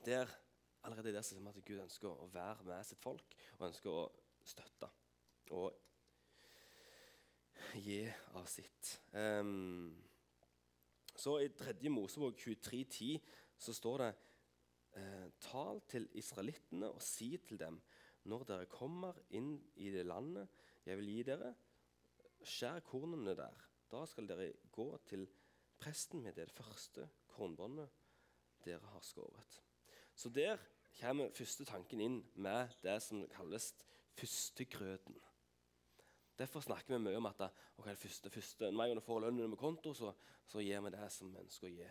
der, 0.07 0.31
allerede 0.83 1.15
der 1.15 1.23
ser 1.23 1.41
vi 1.41 1.49
at 1.49 1.65
Gud 1.65 1.85
ønsker 1.85 2.11
å 2.11 2.31
være 2.33 2.67
med 2.67 2.85
sitt 2.87 3.03
folk 3.03 3.37
og 3.59 3.69
ønsker 3.69 3.91
å 3.91 4.05
støtte 4.45 4.91
og 5.53 5.73
gi 7.79 8.03
av 8.37 8.47
sitt. 8.51 8.97
Um, 9.15 9.93
så 11.17 11.39
I 11.45 11.51
3. 11.55 11.77
Mosebok 11.93 12.41
23,10 12.41 13.19
så 13.63 13.75
står 13.77 14.03
det 14.03 14.13
eh, 14.99 15.27
Tal 15.45 15.83
til 15.87 16.09
israelittene 16.19 16.89
og 16.91 17.03
si 17.05 17.37
til 17.47 17.61
dem 17.61 17.77
når 18.31 18.47
dere 18.49 18.71
kommer 18.71 19.19
inn 19.37 19.55
i 19.83 19.91
det 19.95 20.05
landet 20.07 20.51
jeg 20.87 20.99
vil 20.99 21.11
gi 21.13 21.23
dere, 21.27 21.53
skjær 22.43 22.83
kornene 22.87 23.37
der. 23.39 23.61
Da 23.91 24.03
skal 24.09 24.27
dere 24.27 24.49
gå 24.75 24.89
til 25.07 25.29
presten 25.83 26.23
med 26.23 26.37
det 26.39 26.51
første 26.55 27.09
kornbåndet 27.33 27.91
dere 28.65 28.87
har 28.93 29.03
skåret. 29.03 29.59
Så 30.15 30.31
der 30.31 30.61
kommer 31.01 31.33
første 31.35 31.65
tanken 31.67 32.01
inn 32.01 32.19
med 32.35 32.75
det 32.85 32.99
som 33.03 33.25
kalles 33.33 33.73
førstegrøten. 34.19 35.17
Derfor 36.39 36.61
snakker 36.65 36.95
vi 36.95 37.01
mye 37.03 37.19
om 37.19 37.27
at 37.27 37.43
okay, 37.79 37.97
første, 37.97 38.31
første, 38.31 38.71
når 38.71 38.95
vi 38.95 39.01
får 39.01 39.21
lønnen 39.21 39.51
med 39.51 39.59
konto, 39.59 39.95
så, 39.95 40.13
så 40.47 40.63
gir 40.63 40.81
vi 40.81 40.93
det 40.95 41.09
som 41.13 41.33
vi 41.33 41.43
ønsker 41.43 41.69
å 41.69 41.73
gi 41.73 41.89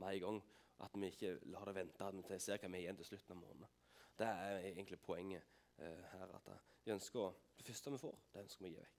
med 0.00 0.16
en 0.16 0.24
gang. 0.24 0.42
At 0.80 0.96
vi 0.96 1.10
ikke 1.12 1.36
lar 1.52 1.68
det 1.68 1.76
vente 1.76 2.10
til 2.10 2.22
vi 2.32 2.38
ser 2.40 2.58
hva 2.58 2.68
vi 2.68 2.78
har 2.78 2.84
igjen 2.86 3.00
til 3.00 3.10
slutten 3.10 3.36
av 3.36 3.40
måneden. 3.42 3.72
Det 4.18 4.28
er 4.28 4.68
egentlig 4.70 5.00
poenget 5.00 5.44
eh, 5.78 6.04
her. 6.12 6.34
at 6.36 6.48
vi 6.84 6.92
ønsker 6.92 7.20
å, 7.20 7.34
Det 7.56 7.66
første 7.66 7.92
vi 7.92 7.98
får, 8.00 8.16
det 8.32 8.40
ønsker 8.40 8.64
vi 8.64 8.70
å 8.70 8.74
gi 8.74 8.80
vekk. 8.80 8.96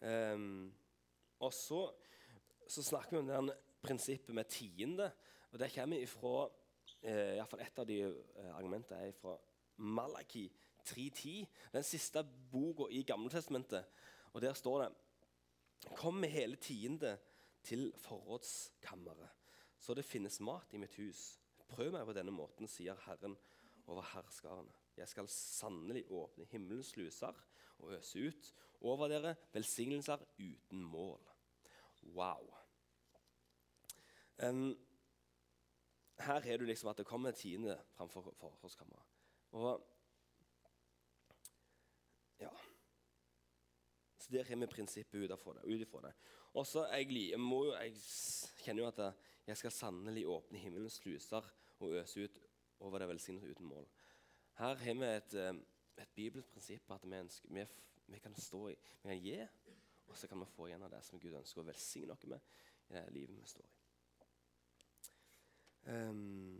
Um, 0.00 0.70
og 1.44 1.52
så, 1.52 1.80
så, 2.70 2.82
snakker 2.82 3.16
vi 3.16 3.18
om 3.18 3.28
den 3.28 3.52
prinsippet 3.82 4.34
med 4.34 4.48
tiende. 4.48 5.10
og 5.50 5.58
Det 5.58 5.72
kommer 5.74 5.98
ifra, 5.98 6.50
eh, 7.02 7.46
fall 7.46 7.60
Et 7.60 7.78
av 7.78 7.86
de 7.86 8.00
eh, 8.02 8.56
argumentene 8.56 9.08
er 9.08 9.12
fra 9.12 9.36
Malaki 9.76 10.50
3.10, 10.84 11.46
den 11.72 11.82
siste 11.82 12.24
boka 12.50 12.88
i 12.90 13.02
Gamletestamentet. 13.02 13.84
Og 14.32 14.40
der 14.40 14.52
står 14.52 14.82
det 14.82 14.92
Kom 15.96 16.14
med 16.14 16.28
hele 16.28 16.56
tiende 16.56 17.18
til 17.62 17.92
forrådskammeret, 17.96 19.28
så 19.78 19.94
det 19.94 20.04
finnes 20.04 20.40
mat 20.40 20.74
i 20.74 20.76
mitt 20.76 20.94
hus. 20.94 21.38
Prøv 21.68 21.92
meg 21.92 22.04
på 22.04 22.12
denne 22.12 22.30
måten, 22.30 22.68
sier 22.68 22.98
Herren 23.06 23.36
over 23.86 24.02
herskarene. 24.02 24.72
Jeg 24.96 25.08
skal 25.08 25.28
sannelig 25.28 26.04
åpne 26.10 26.44
himmelens 26.50 26.92
sluser 26.92 27.32
og 27.78 27.94
øse 27.96 28.28
ut 28.28 28.54
over 28.80 29.08
dere 29.08 29.34
velsignelser 29.54 30.20
uten 30.38 30.82
mål. 30.84 31.20
Wow. 32.02 32.59
Um, 34.42 34.78
her 36.20 36.40
er 36.44 36.56
du 36.56 36.64
liksom 36.64 36.88
at 36.88 36.98
det 36.98 37.06
kommer 37.06 37.28
en 37.28 37.34
tiende 37.34 37.78
framfor 37.92 38.34
forhåndskammeret. 38.38 39.02
Og 39.50 39.86
ja 42.40 42.48
Så 44.18 44.28
der 44.32 44.44
har 44.44 44.56
vi 44.56 44.66
prinsippet 44.66 45.18
ut 45.18 45.30
ifra 45.80 46.00
det. 46.02 46.14
Og 46.52 46.66
så 46.66 46.86
jeg, 46.86 47.12
jeg, 47.12 47.40
jeg, 47.82 47.94
kjenner 48.64 48.82
jo 48.82 48.88
at 48.88 49.14
jeg 49.46 49.56
skal 49.56 49.70
sannelig 49.70 50.26
åpne 50.26 50.58
himmelens 50.58 50.92
sluser 50.92 51.52
og 51.78 51.92
øse 51.92 52.24
ut 52.24 52.38
over 52.80 52.98
det 52.98 53.08
velsignede 53.08 53.50
uten 53.50 53.66
mål. 53.66 53.88
Her 54.58 54.74
har 54.74 54.94
vi 54.94 55.06
et, 55.16 55.34
eh, 55.34 55.54
et 55.98 56.08
bibelsk 56.14 56.48
prinsipp 56.48 56.90
at 56.90 57.10
vi, 57.10 57.16
ønsker, 57.16 57.48
vi, 57.48 57.66
vi, 58.06 58.18
kan 58.18 58.34
stå 58.34 58.68
i, 58.68 58.74
vi 59.02 59.08
kan 59.08 59.18
gi, 59.18 59.46
og 60.06 60.16
så 60.16 60.28
kan 60.28 60.40
vi 60.40 60.46
få 60.46 60.66
igjen 60.66 60.82
av 60.82 60.90
det 60.90 61.04
som 61.04 61.20
Gud 61.20 61.34
ønsker 61.34 61.62
å 61.62 61.68
velsigne 61.68 62.12
oss 62.12 62.26
med 62.26 62.40
i 62.90 62.94
det 62.94 63.06
livet 63.14 63.38
vi 63.38 63.46
står 63.46 63.68
i. 63.68 63.79
Um, 65.86 66.58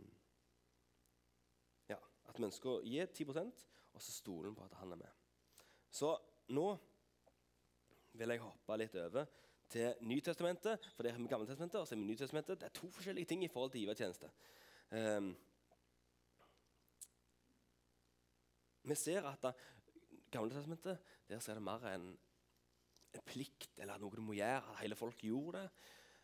ja, 1.89 1.97
At 2.27 2.39
vi 2.39 2.47
ønsker 2.47 2.71
å 2.71 2.81
gi 2.85 3.03
10 3.05 3.29
og 3.91 4.01
så 4.01 4.13
stoler 4.15 4.49
vi 4.49 4.55
på 4.55 4.65
at 4.65 4.79
han 4.79 4.95
er 4.95 5.01
med. 5.03 5.21
Så 5.91 6.13
nå 6.55 6.65
vil 8.15 8.33
jeg 8.33 8.43
hoppe 8.43 8.77
litt 8.79 8.95
over 8.99 9.29
til 9.71 10.07
Nytestamentet. 10.07 10.87
For 10.95 11.03
det 11.03 11.11
er 11.11 11.27
Gammeltestamentet 11.31 11.79
og 11.79 11.87
så 11.87 11.95
er 11.95 12.03
Nytestamentet. 12.03 12.59
Det 12.59 12.69
er 12.69 12.75
to 12.79 12.89
forskjellige 12.91 13.31
ting 13.31 13.43
i 13.43 13.51
forhold 13.51 13.73
til 13.75 13.83
givertjeneste. 13.83 14.31
Um, 14.91 15.33
Vi 18.83 18.95
ser 18.95 19.25
at 19.29 19.43
da, 19.43 19.51
Gammeltestamentet 20.31 20.97
der 21.29 21.39
ser 21.39 21.53
det 21.53 21.63
mer 21.63 21.83
en, 21.91 22.05
en, 23.13 23.23
plikt 23.25 23.77
eller 23.77 23.99
noe 24.01 24.15
du 24.15 24.23
må 24.25 24.33
gjøre. 24.33 24.63
at 24.71 24.79
Hele 24.81 24.95
folk 24.95 25.21
gjorde 25.23 25.59
det. 25.59 25.69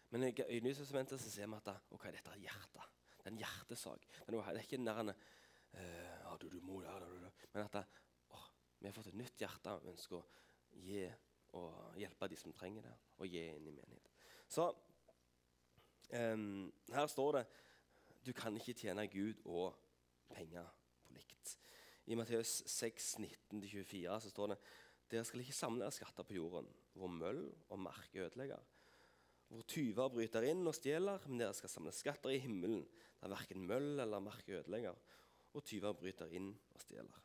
Men 0.10 0.24
i, 0.24 0.32
i 0.56 0.60
Nytestamentet 0.64 1.22
så 1.22 1.32
ser 1.32 1.50
vi 1.52 1.58
at 1.58 1.72
okay, 1.92 2.14
dette 2.16 2.32
er 2.32 2.44
hjertet. 2.46 2.96
Det 3.18 3.26
er 3.26 3.34
en 3.34 3.42
hjertesak. 3.42 4.08
Det 4.28 4.40
er, 4.40 4.60
ikke 4.62 4.80
nærende 4.80 5.16
uh, 5.76 6.36
du, 6.40 6.48
du 6.50 6.60
må 6.64 6.82
gjøre 6.82 7.10
det, 7.24 7.32
Men 7.54 7.66
at 7.66 7.80
oh, 8.30 8.48
vi 8.80 8.88
har 8.88 8.96
fått 8.96 9.12
et 9.12 9.20
nytt 9.20 9.42
hjerte 9.42 9.74
og 9.76 9.90
ønsker 9.92 10.20
å 10.20 10.26
gi 10.78 11.08
og 11.58 11.98
hjelpe 11.98 12.28
de 12.30 12.38
som 12.38 12.54
trenger 12.54 12.86
det, 12.86 12.96
og 13.18 13.32
gi 13.32 13.44
inn 13.50 13.70
i 13.70 13.74
menighet. 13.74 14.12
Så 14.48 14.68
um, 16.14 16.68
her 16.94 17.08
står 17.12 17.40
det 17.40 17.46
du 18.28 18.34
kan 18.36 18.56
ikke 18.60 18.76
tjene 18.76 19.08
Gud 19.08 19.40
og 19.48 19.76
penger 20.34 20.68
på 21.06 21.16
likt. 21.16 21.54
I 22.08 22.16
Matteus 22.20 22.62
6, 22.68 23.14
19-24 23.24 24.20
så 24.24 24.32
står 24.32 24.54
det 24.54 24.60
dere 25.12 25.24
skal 25.28 25.40
ikke 25.40 25.56
samle 25.56 25.88
skatter 25.96 26.28
på 26.28 26.36
jorden, 26.36 26.68
hvor 26.98 27.12
møll 27.12 27.46
og 27.72 27.80
mark 27.80 28.16
ødelegger, 28.16 28.60
hvor 29.48 29.64
tyver 29.70 30.12
bryter 30.12 30.46
inn 30.50 30.66
og 30.68 30.76
stjeler, 30.76 31.24
men 31.28 31.42
dere 31.42 31.56
skal 31.56 31.72
samle 31.72 31.94
skatter 31.96 32.34
i 32.36 32.42
himmelen, 32.44 32.84
der 33.22 33.32
verken 33.32 33.64
møll 33.70 34.02
eller 34.04 34.24
mark 34.24 34.50
ødelegger, 34.50 34.98
og 35.56 35.66
tyver 35.66 35.96
bryter 35.98 36.34
inn 36.36 36.52
og 36.76 36.84
stjeler. 36.84 37.24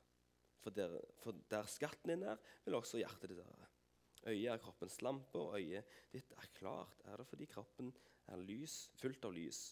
For, 0.63 0.75
der, 0.75 0.95
for 1.19 1.37
der 1.51 1.67
skatten 1.67 2.15
din 2.15 2.25
er, 2.31 2.39
vil 2.65 2.79
også 2.79 3.01
hjertet 3.03 3.33
ditt 3.33 3.43
være. 3.43 3.69
Øyet 4.31 4.53
er 4.53 4.63
kroppens 4.63 5.01
lampe, 5.03 5.41
og 5.41 5.59
øyet 5.59 5.97
ditt 6.15 6.31
er 6.39 6.51
klart. 6.55 7.03
Er 7.11 7.19
det 7.19 7.27
fordi 7.27 7.49
kroppen 7.51 7.91
er 8.31 8.39
lys, 8.39 8.85
fullt 9.01 9.27
av 9.27 9.35
lys? 9.35 9.65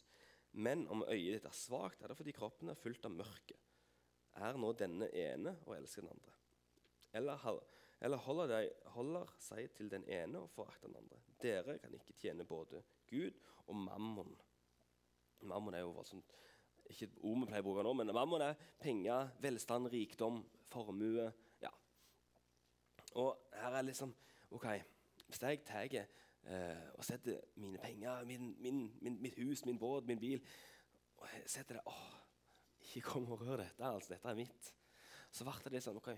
Men 0.58 0.88
om 0.90 1.06
øyet 1.06 1.38
ditt 1.38 1.46
er 1.46 1.54
svakt, 1.54 2.02
er 2.02 2.10
det 2.10 2.18
fordi 2.18 2.34
kroppen 2.34 2.72
er 2.72 2.80
fullt 2.80 3.06
av 3.06 3.14
mørke 3.14 3.60
er 4.38 4.58
nå 4.60 4.72
denne 4.78 5.08
ene 5.16 5.54
og 5.66 5.76
elsker 5.76 6.04
den 6.04 6.12
andre. 6.14 6.34
Eller, 7.18 7.46
eller 8.00 8.16
holder, 8.16 8.46
de, 8.46 8.70
holder, 8.94 9.32
seg 9.44 9.70
til 9.76 9.90
den 9.92 10.06
ene 10.08 10.40
og 10.40 10.50
forakter 10.54 10.88
den 10.88 10.96
andre. 11.02 11.18
Dere 11.42 11.78
kan 11.78 11.94
ikke 11.94 12.16
tjene 12.20 12.46
både 12.48 12.82
Gud 13.10 13.36
og 13.66 13.76
mammon. 13.76 14.32
Mammon 15.42 15.74
er 15.74 15.84
jo 15.84 15.92
voldsomt 15.96 16.32
ikke 16.90 17.06
et 17.06 17.18
ord 17.22 17.38
vi 17.38 17.46
pleier 17.46 17.62
å 17.62 17.66
bruke 17.68 17.84
nå, 17.86 17.92
men 18.00 18.10
mammon 18.14 18.42
er 18.42 18.56
penger, 18.80 19.28
velstand, 19.42 19.86
rikdom, 19.92 20.40
formue. 20.72 21.28
ja. 21.62 21.70
Og 23.20 23.52
her 23.54 23.76
er 23.78 23.86
liksom 23.86 24.14
OK, 24.50 24.66
hvis 25.28 25.42
jeg 25.42 25.62
tar 25.66 25.86
eh, 25.94 26.88
og 26.96 27.04
setter 27.06 27.38
mine 27.62 27.78
penger, 27.78 28.24
min, 28.26 28.56
min, 28.58 28.82
min, 29.00 29.20
mitt 29.22 29.38
hus, 29.38 29.64
min 29.64 29.78
båt, 29.78 30.08
min 30.08 30.18
bil 30.18 30.42
og 31.20 31.28
setter 31.46 31.78
det, 31.78 31.84
åh, 31.86 32.20
ikke 32.80 33.06
kom 33.06 33.30
og 33.30 33.44
rør 33.46 33.60
dette. 33.62 33.84
altså, 33.84 34.14
Dette 34.14 34.28
er 34.28 34.38
mitt. 34.38 34.74
Så 35.30 35.46
ble 35.46 35.70
det 35.70 35.82
sånn 35.84 36.00
ok, 36.00 36.10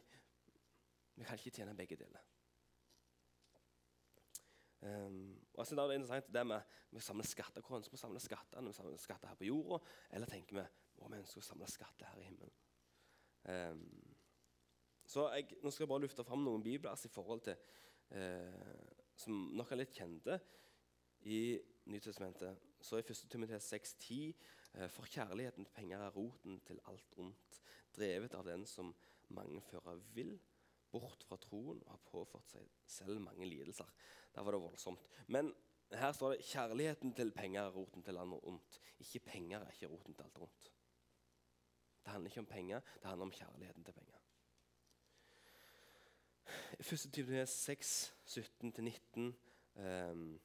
Vi 1.14 1.24
kan 1.24 1.38
ikke 1.38 1.52
tjene 1.54 1.74
begge 1.76 1.96
deler. 2.00 2.22
Um, 4.82 5.36
og 5.54 5.60
jeg 5.62 5.66
synes 5.66 5.78
Det 5.78 5.84
er 5.84 5.92
interessant 5.94 6.32
det 6.34 6.46
med, 6.46 6.72
vi 6.90 6.98
å 6.98 7.04
samle 7.06 7.26
skatter. 7.26 7.62
Hvor 7.62 7.78
ønsker 7.78 7.94
vi 7.94 8.00
samle 8.00 8.22
skattene? 8.22 8.72
Vi 8.72 8.78
samler 8.78 8.98
skatter 8.98 9.30
her 9.30 9.38
på 9.38 9.46
jorda, 9.46 9.78
eller 10.10 10.30
tenker 10.30 10.58
vi 10.58 10.64
å, 10.64 11.10
vi 11.10 11.20
ønsker 11.20 11.42
å 11.42 11.46
samle 11.46 11.68
skatter 11.70 12.10
her 12.10 12.22
i 12.22 12.26
himmelen? 12.26 12.56
Um, 13.42 13.84
så 15.06 15.28
jeg, 15.34 15.58
Nå 15.62 15.70
skal 15.70 15.84
jeg 15.84 15.92
bare 15.92 16.04
lufte 16.06 16.24
fram 16.24 16.42
noen 16.46 16.62
til 16.64 17.54
uh, 18.16 18.90
som 19.18 19.38
nok 19.54 19.70
er 19.72 19.82
litt 19.82 19.94
kjente 19.94 20.40
i 21.30 21.60
Nytestamentet. 21.92 22.70
Så 22.82 22.98
i 22.98 23.04
1. 23.06 23.24
Timoteus 23.30 23.66
6,10 23.70 24.34
Eh, 24.74 24.88
for 24.88 25.04
kjærligheten 25.04 25.64
til 25.64 25.74
penger 25.74 26.00
er 26.00 26.14
roten 26.16 26.60
til 26.66 26.80
alt 26.88 27.14
ondt, 27.20 27.60
drevet 27.96 28.34
av 28.34 28.46
den 28.46 28.64
som 28.66 28.94
mange 29.28 29.60
fører 29.60 30.00
vill, 30.16 30.38
bort 30.92 31.24
fra 31.28 31.38
troen 31.40 31.80
og 31.82 31.90
har 31.90 32.02
påført 32.08 32.52
seg 32.52 32.68
selv 32.86 33.20
mange 33.24 33.48
lidelser. 33.48 33.88
Der 34.34 34.44
var 34.44 34.54
det 34.54 34.62
voldsomt. 34.62 35.08
Men 35.26 35.52
her 35.92 36.12
står 36.16 36.34
det 36.34 36.46
kjærligheten 36.48 37.14
til 37.16 37.32
penger 37.36 37.66
er 37.66 37.74
roten 37.74 38.04
til 38.04 38.18
alt 38.20 38.38
ondt. 38.42 38.78
Ikke 39.00 39.20
penger 39.26 39.60
er 39.60 39.74
ikke 39.74 39.90
roten 39.92 40.14
til 40.14 40.24
alt 40.24 40.38
ondt. 40.46 40.72
Det 42.02 42.12
handler 42.12 42.30
ikke 42.30 42.40
om 42.40 42.46
penger, 42.46 42.80
det 42.80 43.08
handler 43.08 43.28
om 43.28 43.32
kjærligheten 43.32 43.84
til 43.84 43.92
penger. 43.92 44.18
1. 46.78 46.86
Timoteus 47.12 47.48
6, 47.48 48.14
17-19. 48.26 49.32
Um, 49.76 50.40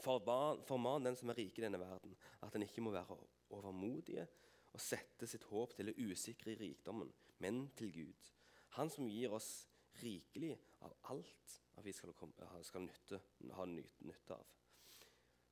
Forman 0.00 1.04
den 1.04 1.16
som 1.16 1.28
er 1.28 1.38
rik 1.38 1.58
i 1.58 1.62
denne 1.62 1.80
verden, 1.80 2.16
at 2.42 2.54
en 2.54 2.62
ikke 2.62 2.80
må 2.80 2.90
være 2.94 3.18
overmodige 3.50 4.26
og 4.72 4.80
sette 4.80 5.26
sitt 5.26 5.44
håp 5.50 5.74
til 5.76 5.90
det 5.90 5.98
usikre 5.98 6.54
i 6.54 6.60
rikdommen, 6.60 7.12
men 7.38 7.66
til 7.76 7.92
Gud. 7.92 8.30
Han 8.78 8.90
som 8.92 9.08
gir 9.10 9.32
oss 9.34 9.50
rikelig 10.00 10.54
av 10.86 10.94
alt 11.12 11.56
at 11.76 11.84
vi 11.84 11.92
skal, 11.96 12.14
skal 12.66 12.84
nytte, 12.84 13.20
ha 13.56 13.66
nytte 13.66 14.36
av. 14.36 14.50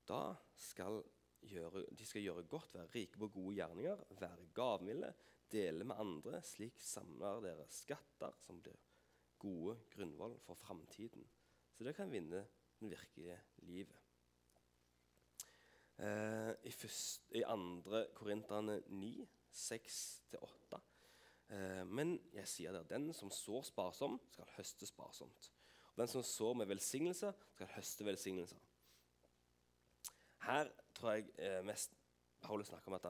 Da 0.08 0.22
skal 0.56 1.02
gjøre, 1.48 1.84
de 1.92 2.06
skal 2.06 2.24
gjøre 2.24 2.46
godt, 2.50 2.74
være 2.74 2.92
rike 2.94 3.20
på 3.20 3.30
gode 3.32 3.56
gjerninger, 3.58 4.04
være 4.20 4.50
gavmilde, 4.56 5.12
dele 5.52 5.86
med 5.88 6.00
andre. 6.00 6.42
Slik 6.44 6.80
samler 6.82 7.42
dere 7.44 7.66
skatter 7.72 8.36
som 8.44 8.60
blir 8.62 8.78
gode 9.38 9.78
grunnvoll 9.92 10.38
for 10.44 10.58
framtiden. 10.58 11.26
Så 11.74 11.84
dere 11.84 11.96
kan 11.96 12.12
vinne 12.12 12.44
det 12.80 12.92
virkelige 12.92 13.38
livet. 13.68 14.04
Eh, 15.98 16.52
I, 16.62 16.70
første, 16.70 17.34
I 17.38 17.42
andre 17.42 18.06
Korinterne 18.14 18.80
9, 18.86 19.26
6-8. 19.50 20.78
Eh, 21.48 21.84
men 21.88 22.16
jeg 22.34 22.48
sier 22.50 22.74
dere, 22.74 22.88
den 22.90 23.12
som 23.16 23.30
sår 23.32 23.64
sparsom, 23.70 24.18
skal 24.32 24.50
høste 24.56 24.88
sparsomt. 24.88 25.52
Og 25.92 26.02
den 26.02 26.10
som 26.12 26.24
sår 26.26 26.58
med 26.60 26.68
velsignelse, 26.70 27.32
skal 27.54 27.72
høste 27.76 28.06
velsignelser. 28.06 28.60
Her 30.44 30.70
tror 30.94 31.16
jeg 31.16 31.30
eh, 31.38 31.62
mest 31.66 31.96
Paulus 32.40 32.68
snakker 32.70 32.92
om 32.92 32.98
at 32.98 33.08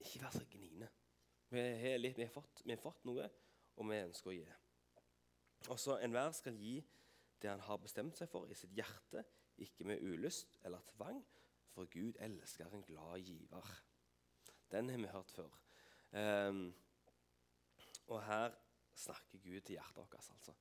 ikke 0.00 0.20
vær 0.22 0.30
så 0.34 0.44
gniende. 0.50 0.88
Vi, 1.48 1.60
vi, 1.60 2.12
vi, 2.16 2.22
har 2.22 2.32
fått, 2.32 2.62
vi 2.64 2.74
har 2.74 2.82
fått 2.82 3.04
noe, 3.08 3.28
og 3.76 3.88
vi 3.90 4.02
ønsker 4.02 4.30
å 4.30 4.36
gi. 4.36 4.44
Også 5.72 5.98
enhver 6.04 6.32
skal 6.36 6.56
gi 6.58 6.76
det 7.42 7.50
han 7.50 7.64
har 7.66 7.80
bestemt 7.80 8.16
seg 8.18 8.30
for 8.32 8.48
i 8.50 8.56
sitt 8.58 8.72
hjerte, 8.76 9.24
ikke 9.60 9.86
med 9.88 10.02
ulyst 10.02 10.58
eller 10.64 10.82
tvang, 10.94 11.20
for 11.74 11.88
Gud 11.90 12.18
elsker 12.22 12.72
en 12.72 12.84
glad 12.86 13.20
giver. 13.24 13.70
Den 14.72 14.90
har 14.90 14.98
vi 14.98 15.12
hørt 15.12 15.30
før. 15.30 15.52
Um, 16.14 16.66
og 18.12 18.22
her 18.26 18.54
snakker 18.94 19.42
Gud 19.42 19.60
til 19.60 19.76
hjertet 19.78 19.96
vårt. 19.96 20.14
Altså. 20.14 20.54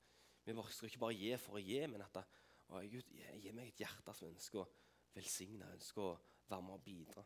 Vi 0.45 0.55
skal 0.69 0.89
ikke 0.89 1.03
bare 1.05 1.17
gi 1.19 1.35
for 1.38 1.59
å 1.59 1.63
gi, 1.63 1.79
men 1.88 2.03
at 2.05 2.19
å, 2.19 2.81
Gud, 2.89 3.13
gi 3.13 3.53
meg 3.55 3.71
et 3.71 3.83
hjerte 3.83 4.15
som 4.17 4.29
ønsker 4.31 4.63
å 4.63 4.69
velsigne, 5.13 5.71
ønsker 5.75 6.03
å 6.03 6.13
være 6.50 6.65
med 6.67 6.75
og 6.77 6.83
bidra. 6.85 7.25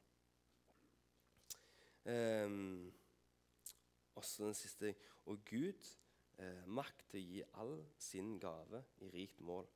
Um, 2.07 2.88
også 4.15 4.47
den 4.47 4.55
siste 4.55 4.93
Og 5.27 5.41
Gud 5.45 5.89
eh, 6.39 6.63
makt 6.71 7.09
til 7.12 7.19
å 7.19 7.25
gi 7.25 7.41
all 7.59 7.74
sin 8.00 8.38
gave 8.39 8.79
i 9.03 9.09
rikt 9.12 9.41
mål, 9.43 9.67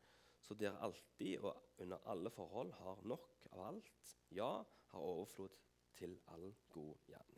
så 0.41 0.55
dere 0.57 0.79
alltid 0.85 1.43
og 1.43 1.81
under 1.83 2.07
alle 2.13 2.31
forhold 2.33 2.71
har 2.79 3.03
nok 3.03 3.49
av 3.51 3.65
alt, 3.67 4.15
ja, 4.31 4.53
har 4.93 5.11
overflod 5.11 5.59
til 5.99 6.17
all 6.33 6.47
god 6.71 7.11
gjerning. 7.11 7.30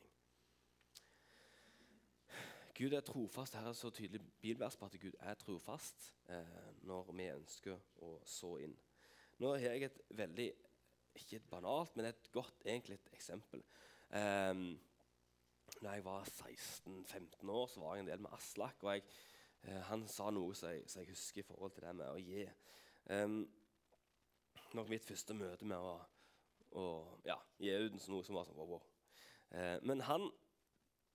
Gud 2.73 2.93
er 2.93 3.05
trofast. 3.05 3.55
Her 3.55 3.69
er 3.69 3.77
så 3.77 3.89
tydelig 3.93 4.21
bilvers 4.41 4.77
på 4.77 4.85
at 4.85 4.97
Gud 5.01 5.13
er 5.19 5.37
trofast 5.37 6.07
eh, 6.29 6.71
når 6.89 7.11
vi 7.13 7.29
ønsker 7.33 8.01
å 8.01 8.15
så 8.25 8.55
inn. 8.65 8.73
Nå 9.41 9.53
har 9.53 9.65
jeg 9.73 9.89
et 9.89 9.99
veldig 10.17 10.47
ikke 11.13 11.37
et 11.37 11.49
banalt, 11.49 11.93
men 11.95 12.09
et 12.09 12.31
godt 12.33 12.65
egentlig 12.65 12.97
et 12.97 13.13
eksempel. 13.13 13.61
Um, 14.09 14.79
når 15.81 15.93
jeg 15.93 16.05
var 16.05 16.23
16-15 16.23 17.49
år, 17.49 17.67
så 17.67 17.79
var 17.79 17.95
jeg 17.95 18.03
en 18.03 18.07
del 18.07 18.21
med 18.21 18.33
Aslak. 18.33 18.83
og 18.83 18.93
jeg, 18.93 19.03
eh, 19.63 19.81
Han 19.81 20.07
sa 20.07 20.29
noe 20.29 20.55
som 20.55 20.69
jeg, 20.69 20.83
jeg, 20.95 21.09
husker 21.09 21.39
i 21.39 21.43
forhold 21.43 21.71
til 21.71 21.83
det 21.83 21.95
med 21.95 22.09
å 22.09 22.17
gi. 22.17 22.47
Eh, 23.09 23.27
nok 24.73 24.89
mitt 24.89 25.05
første 25.05 25.33
møte 25.33 25.65
med 25.65 25.77
å, 25.77 25.97
å 26.71 26.85
ja, 27.25 27.37
gi 27.59 27.73
ut 27.73 28.07
noe 28.07 28.23
som 28.23 28.35
var 28.35 28.47
sånn 28.47 28.57
wow, 28.57 28.75
wow. 28.75 28.83
Eh, 29.51 29.77
men 29.83 30.01
han 30.01 30.29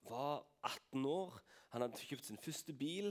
var 0.07 0.45
18 0.63 1.07
år. 1.07 1.41
Han 1.75 1.85
hadde 1.85 2.05
kjøpt 2.05 2.29
sin 2.29 2.41
første 2.41 2.73
bil. 2.73 3.11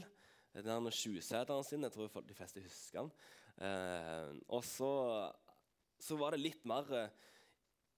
Den 0.53 0.87
20-seteren 0.87 1.63
sin. 1.63 1.83
Jeg 1.83 1.93
tror 1.93 2.21
de 2.21 2.37
fleste 2.37 2.63
husker 2.63 3.03
den. 3.03 3.11
Eh, 3.57 4.31
og 4.53 4.63
så 4.65 4.93
så 5.99 6.17
var 6.17 6.33
det 6.33 6.43
litt 6.43 6.65
mer 6.69 6.89
uh, 6.93 7.07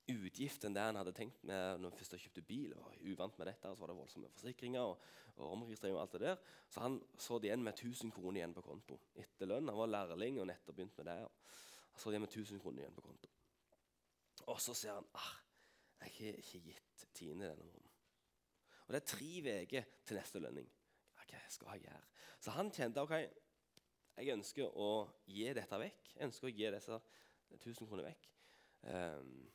utgift 0.09 0.63
enn 0.65 0.75
det 0.75 0.83
han 0.83 0.97
hadde 0.97 1.13
tenkt 1.15 1.41
med 1.45 1.81
når 1.81 1.91
han 1.91 1.99
først 1.99 2.15
kjøpte 2.23 2.43
bil. 2.47 2.73
og 2.77 2.95
uvant 3.03 3.37
med 3.37 3.49
dette, 3.51 3.67
Så 3.67 3.81
var 3.81 3.91
det 3.91 3.97
voldsomme 3.97 4.29
forsikringer 4.33 4.81
og, 4.81 5.01
og 5.37 5.51
omregistrering. 5.51 5.95
og 5.97 6.01
alt 6.01 6.15
det 6.15 6.21
der. 6.21 6.37
Så 6.69 6.79
han 6.81 7.01
så 7.17 7.39
det 7.39 7.49
igjen 7.49 7.63
med 7.63 7.73
1000 7.73 8.11
kroner 8.11 8.41
igjen 8.41 8.55
på 8.55 8.61
konto 8.65 8.99
etter 9.15 9.45
lønn. 9.45 9.69
Han 9.69 9.77
var 9.77 9.91
lærling 9.91 10.39
og 10.39 10.47
nettopp 10.47 10.75
begynt 10.75 10.97
med 10.97 11.11
det. 11.11 11.17
Han 11.19 11.99
så 11.99 12.09
det 12.09 12.15
igjen 12.15 12.27
med 12.27 12.37
1000 12.37 12.63
kroner 12.63 12.83
igjen 12.83 12.95
på 12.95 13.05
konto. 13.05 13.29
Og 14.47 14.61
så 14.61 14.73
ser 14.73 14.95
han 14.95 15.05
ah, 15.13 15.35
jeg 15.99 16.15
har 16.17 16.39
ikke 16.39 16.63
gitt 16.71 17.07
Tine 17.13 17.51
denne. 17.51 17.78
Og 18.89 18.95
det 18.95 19.03
er 19.03 19.05
tre 19.05 19.61
uker 19.61 19.83
til 20.01 20.17
neste 20.17 20.39
lønning. 20.41 20.65
Hva 21.13 21.41
skal 21.53 21.75
jeg 21.75 21.83
gjøre? 21.83 21.99
Så 22.41 22.53
han 22.55 22.71
kjente 22.73 23.03
ok, 23.05 23.11
jeg 24.17 24.33
ønsker 24.33 24.79
å 24.81 24.89
gi 25.29 25.45
dette 25.53 25.77
vekk. 25.77 26.09
Jeg 26.15 26.25
ønsker 26.25 26.49
å 26.49 26.51
gi 26.51 26.71
disse 26.73 26.97
1000 27.53 27.85
kroner 27.85 28.07
vekk. 28.09 28.25
Um, 28.89 29.45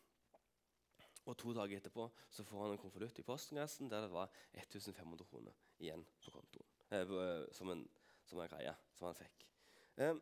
og 1.24 1.36
To 1.40 1.54
dager 1.56 1.80
etterpå 1.80 2.06
så 2.30 2.44
får 2.46 2.62
han 2.62 2.76
en 2.76 2.78
konvolutt 2.78 3.18
i 3.18 3.26
postkassen 3.26 3.90
der 3.90 4.04
det 4.04 4.12
var 4.12 4.30
1500 4.52 5.26
kroner 5.26 5.58
igjen 5.82 6.06
på 6.22 6.30
kontoen. 6.30 6.70
Eh, 6.92 7.02
eh, 7.02 7.44
som, 7.56 7.74
en, 7.74 7.82
som, 8.28 8.38
en, 8.38 8.48
greie 8.54 8.74
som 8.94 9.08
han 9.08 9.18
fikk. 9.18 9.48
Um, 9.98 10.20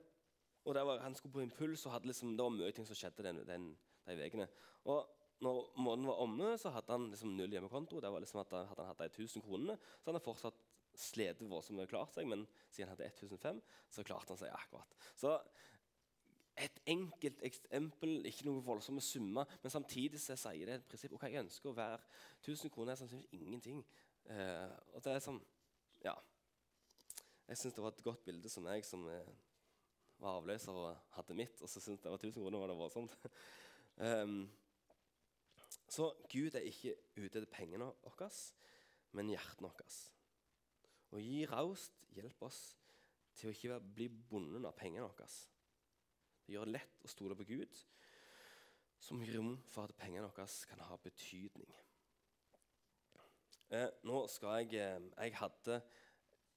og 0.65 0.79
var, 0.87 1.03
Han 1.05 1.15
skulle 1.19 1.37
på 1.37 1.45
impuls, 1.45 1.85
og 1.87 2.07
liksom, 2.07 2.37
det 2.37 2.47
var 2.47 2.55
mye 2.57 2.73
ting 2.73 2.87
som 2.89 2.97
skjedde 2.97 3.27
den, 3.29 3.43
den, 3.45 3.73
de 4.07 4.25
ukene. 4.25 4.49
Og 4.89 5.05
når 5.43 5.73
måneden 5.77 6.09
var 6.11 6.21
omme, 6.23 6.53
så 6.59 6.71
hadde 6.75 6.95
han 6.95 7.09
liksom 7.11 7.35
null 7.37 7.53
hjemmekonto. 7.53 8.01
Det 8.01 8.13
var 8.13 8.23
liksom 8.23 8.43
at 8.45 8.55
han 8.55 8.69
Hadde 8.71 8.85
han 8.85 8.93
hatt 8.93 9.03
de 9.03 9.25
1000 9.25 9.45
kronene, 9.45 9.77
så 9.99 10.11
hadde 10.11 10.21
han 10.21 10.27
fortsatt 10.27 10.63
slitt 10.99 11.41
voldsomt 11.49 11.89
klart 11.91 12.15
seg. 12.15 12.29
Men 12.31 12.47
siden 12.71 12.91
han 12.91 12.97
hadde 12.97 13.11
1005, 13.11 13.61
så 13.91 14.07
klarte 14.07 14.35
han 14.35 14.41
seg 14.41 14.55
akkurat. 14.55 14.97
Så 15.19 15.35
et 16.63 16.81
enkelt 16.93 17.41
eksempel, 17.49 18.19
ikke 18.29 18.47
noe 18.47 18.65
voldsomme 18.65 19.01
summer, 19.01 19.49
men 19.63 19.73
samtidig 19.73 20.21
så 20.21 20.37
sier 20.37 20.69
det 20.69 20.79
et 20.79 20.89
prinsipp. 20.89 21.15
ok, 21.17 21.25
Jeg 21.31 21.45
ønsker 21.47 21.71
å 21.71 21.77
være 21.79 22.01
1000 22.43 22.71
kroner 22.75 22.93
er 22.93 23.01
sannsynligvis 23.01 23.41
ingenting. 23.41 23.85
Uh, 24.29 24.69
og 24.93 25.03
det 25.05 25.15
er 25.17 25.25
sånn, 25.25 25.41
ja. 26.05 26.15
Jeg 27.49 27.59
syns 27.59 27.75
det 27.75 27.83
var 27.85 27.95
et 27.97 28.05
godt 28.05 28.25
bilde 28.25 28.53
som 28.53 28.69
jeg 28.71 28.85
som 28.87 29.07
uh, 29.09 29.33
var 30.23 30.39
avløser 30.39 30.77
og 30.77 31.17
hadde 31.17 31.37
mitt, 31.37 31.63
og 31.63 31.69
så 31.69 31.81
syntes 31.81 32.05
jeg 32.05 32.05
det 32.05 32.13
var 32.13 32.21
1000 32.21 32.43
kroner 32.43 32.63
var 32.63 32.71
det 32.71 32.81
voldsomt. 32.85 33.17
um, 33.97 34.43
så 35.93 36.09
Gud 36.33 36.55
er 36.57 36.65
ikke 36.65 36.95
ute 37.19 37.27
etter 37.27 37.49
pengene 37.53 37.91
våre, 38.05 38.29
men 39.13 39.33
hjertene 39.33 39.69
våre. 39.69 39.89
Og 41.13 41.21
gi 41.21 41.43
raust 41.51 41.99
hjelp 42.17 42.47
oss 42.49 42.61
til 43.37 43.51
å 43.51 43.53
ikke 43.53 43.81
bli 43.97 44.09
bundet 44.09 44.65
av 44.69 44.77
pengene 44.79 45.05
våre. 45.05 45.29
Det 46.47 46.55
gjør 46.55 46.71
det 46.71 46.79
lett 46.79 47.05
å 47.05 47.13
stole 47.13 47.37
på 47.37 47.47
Gud, 47.51 47.83
som 49.03 49.21
gir 49.21 49.37
rom 49.37 49.57
for 49.69 49.91
at 49.91 49.99
pengene 49.99 50.31
våre 50.31 50.49
kan 50.71 50.85
ha 50.89 50.99
betydning. 51.05 51.77
Eh, 53.73 53.89
nå 54.05 54.25
skal 54.29 54.59
jeg 54.61 54.81
eh, 54.85 55.05
Jeg 55.17 55.37
hadde 55.41 55.79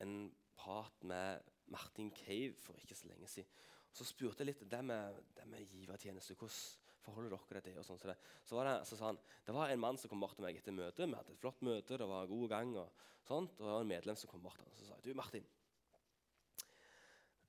en 0.03 0.15
prat 0.55 1.03
med 1.03 1.43
Martin 1.71 2.11
Cave 2.11 2.55
for 2.59 2.75
ikke 2.79 2.95
så 2.95 3.07
lenge 3.07 3.27
siden. 3.31 3.51
Så 3.95 4.03
spurte 4.03 4.43
jeg 4.43 4.51
litt 4.51 4.65
det 4.71 4.81
med, 4.83 5.21
det 5.35 5.45
med 5.47 5.63
givertjeneste. 5.71 6.35
Hvordan 6.35 6.84
forholder 7.05 7.35
dere 7.35 7.59
deg 7.59 7.67
til 7.69 7.81
og 7.81 7.87
sånn, 7.87 8.01
så, 8.01 8.15
så, 8.43 8.61
det, 8.65 8.77
så 8.89 8.99
sa 8.99 9.11
han 9.11 9.19
det 9.45 9.55
var 9.55 9.71
en 9.71 9.81
mann 9.81 9.99
som 10.01 10.11
kom 10.11 10.23
bort 10.23 10.35
til 10.37 10.45
meg 10.45 10.57
etter 10.59 10.75
møtet. 10.75 11.05
Vi 11.05 11.17
hadde 11.17 11.35
et 11.35 11.41
flott 11.41 11.61
møte, 11.65 11.99
det 12.01 12.09
var 12.09 12.31
god 12.31 12.47
gang. 12.51 12.73
og 12.81 13.05
sånt, 13.25 13.59
og 13.59 13.65
det 13.65 13.73
var 13.73 13.83
en 13.83 13.89
medlem 13.89 14.17
som 14.19 14.29
kom 14.29 14.43
bort 14.43 14.61
og 14.61 14.73
så 14.77 14.89
sa 14.89 14.97
du 15.01 15.13
Martin, 15.17 15.45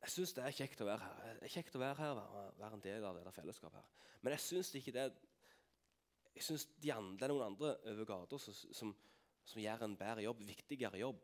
jeg 0.07 0.13
syns 0.13 0.37
det 0.37 0.45
er 0.47 0.55
kjekt 0.55 0.83
å 0.85 0.87
være 0.87 1.03
her. 1.03 1.39
Det 1.41 1.49
er 1.49 1.53
kjekt 1.57 1.77
å 1.77 1.81
være 1.83 1.99
her, 1.99 2.13
være, 2.15 2.43
være 2.61 2.77
en 2.77 2.83
del 2.85 3.07
av 3.09 3.17
dette 3.19 3.33
fellesskapet. 3.35 3.81
her. 3.81 4.13
Men 4.23 4.37
jeg 4.37 4.45
syns 4.45 4.71
ikke 4.79 4.95
det 4.95 5.07
jeg 6.37 6.45
synes 6.45 6.67
de 6.85 6.93
andre, 6.93 7.17
det 7.17 7.25
er 7.25 7.33
noen 7.33 7.47
andre 7.47 7.71
over 7.91 8.07
gata 8.07 8.39
som, 8.39 8.55
som, 8.77 8.93
som, 9.41 9.61
gjør 9.61 9.87
en 9.87 9.97
bedre 9.97 10.27
jobb, 10.27 10.43
viktigere 10.45 11.01
jobb, 11.01 11.23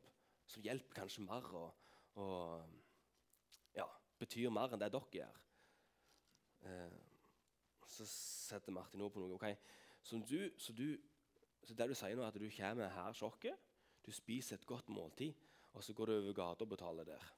som 0.48 0.64
hjelper 0.64 1.02
kanskje 1.02 1.24
mer 1.26 1.48
og, 1.52 1.90
og 2.16 3.76
ja, 3.76 3.84
betyr 4.18 4.54
mer 4.56 4.72
enn 4.72 4.80
det 4.80 4.88
dere 4.94 5.18
gjør. 5.18 5.40
Eh, 6.64 6.96
så 7.88 8.06
setter 8.08 8.74
Martin 8.74 9.02
ord 9.04 9.12
på 9.14 9.22
noe. 9.22 9.36
Okay. 9.38 9.56
Så, 10.02 10.18
du, 10.28 10.50
så, 10.58 10.74
du, 10.76 10.96
så 11.64 11.76
det 11.78 11.88
du 11.90 11.94
sier 11.98 12.16
nå, 12.18 12.24
er 12.24 12.32
at 12.32 12.40
du 12.40 12.48
kommer 12.50 12.96
her 12.96 13.16
sjokket, 13.16 13.70
du 14.02 14.10
spiser 14.14 14.58
et 14.58 14.66
godt 14.66 14.90
måltid, 14.90 15.34
og 15.72 15.84
så 15.84 15.94
går 15.96 16.10
du 16.10 16.16
over 16.18 16.36
gata 16.36 16.66
og 16.66 16.72
betaler 16.74 17.06
der. 17.06 17.30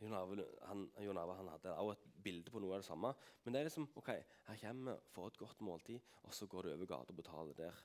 Jon 0.00 0.12
Arve 0.12 1.34
hadde 1.34 1.72
også 1.72 1.96
et 1.96 2.08
bilde 2.22 2.52
på 2.52 2.60
noe 2.60 2.76
av 2.76 2.82
det 2.82 2.88
samme. 2.88 3.12
Men 3.44 3.54
det 3.54 3.60
er 3.60 3.68
liksom, 3.70 3.88
ok, 3.96 4.10
her 4.48 4.58
kommer 4.60 4.92
vi, 4.92 5.12
får 5.14 5.30
et 5.30 5.38
godt 5.40 5.62
måltid, 5.64 6.16
og 6.22 6.34
så 6.36 6.48
går 6.52 6.66
du 6.66 6.72
over 6.74 6.90
gata 6.90 7.14
og 7.14 7.20
betaler 7.20 7.56
der. 7.58 7.84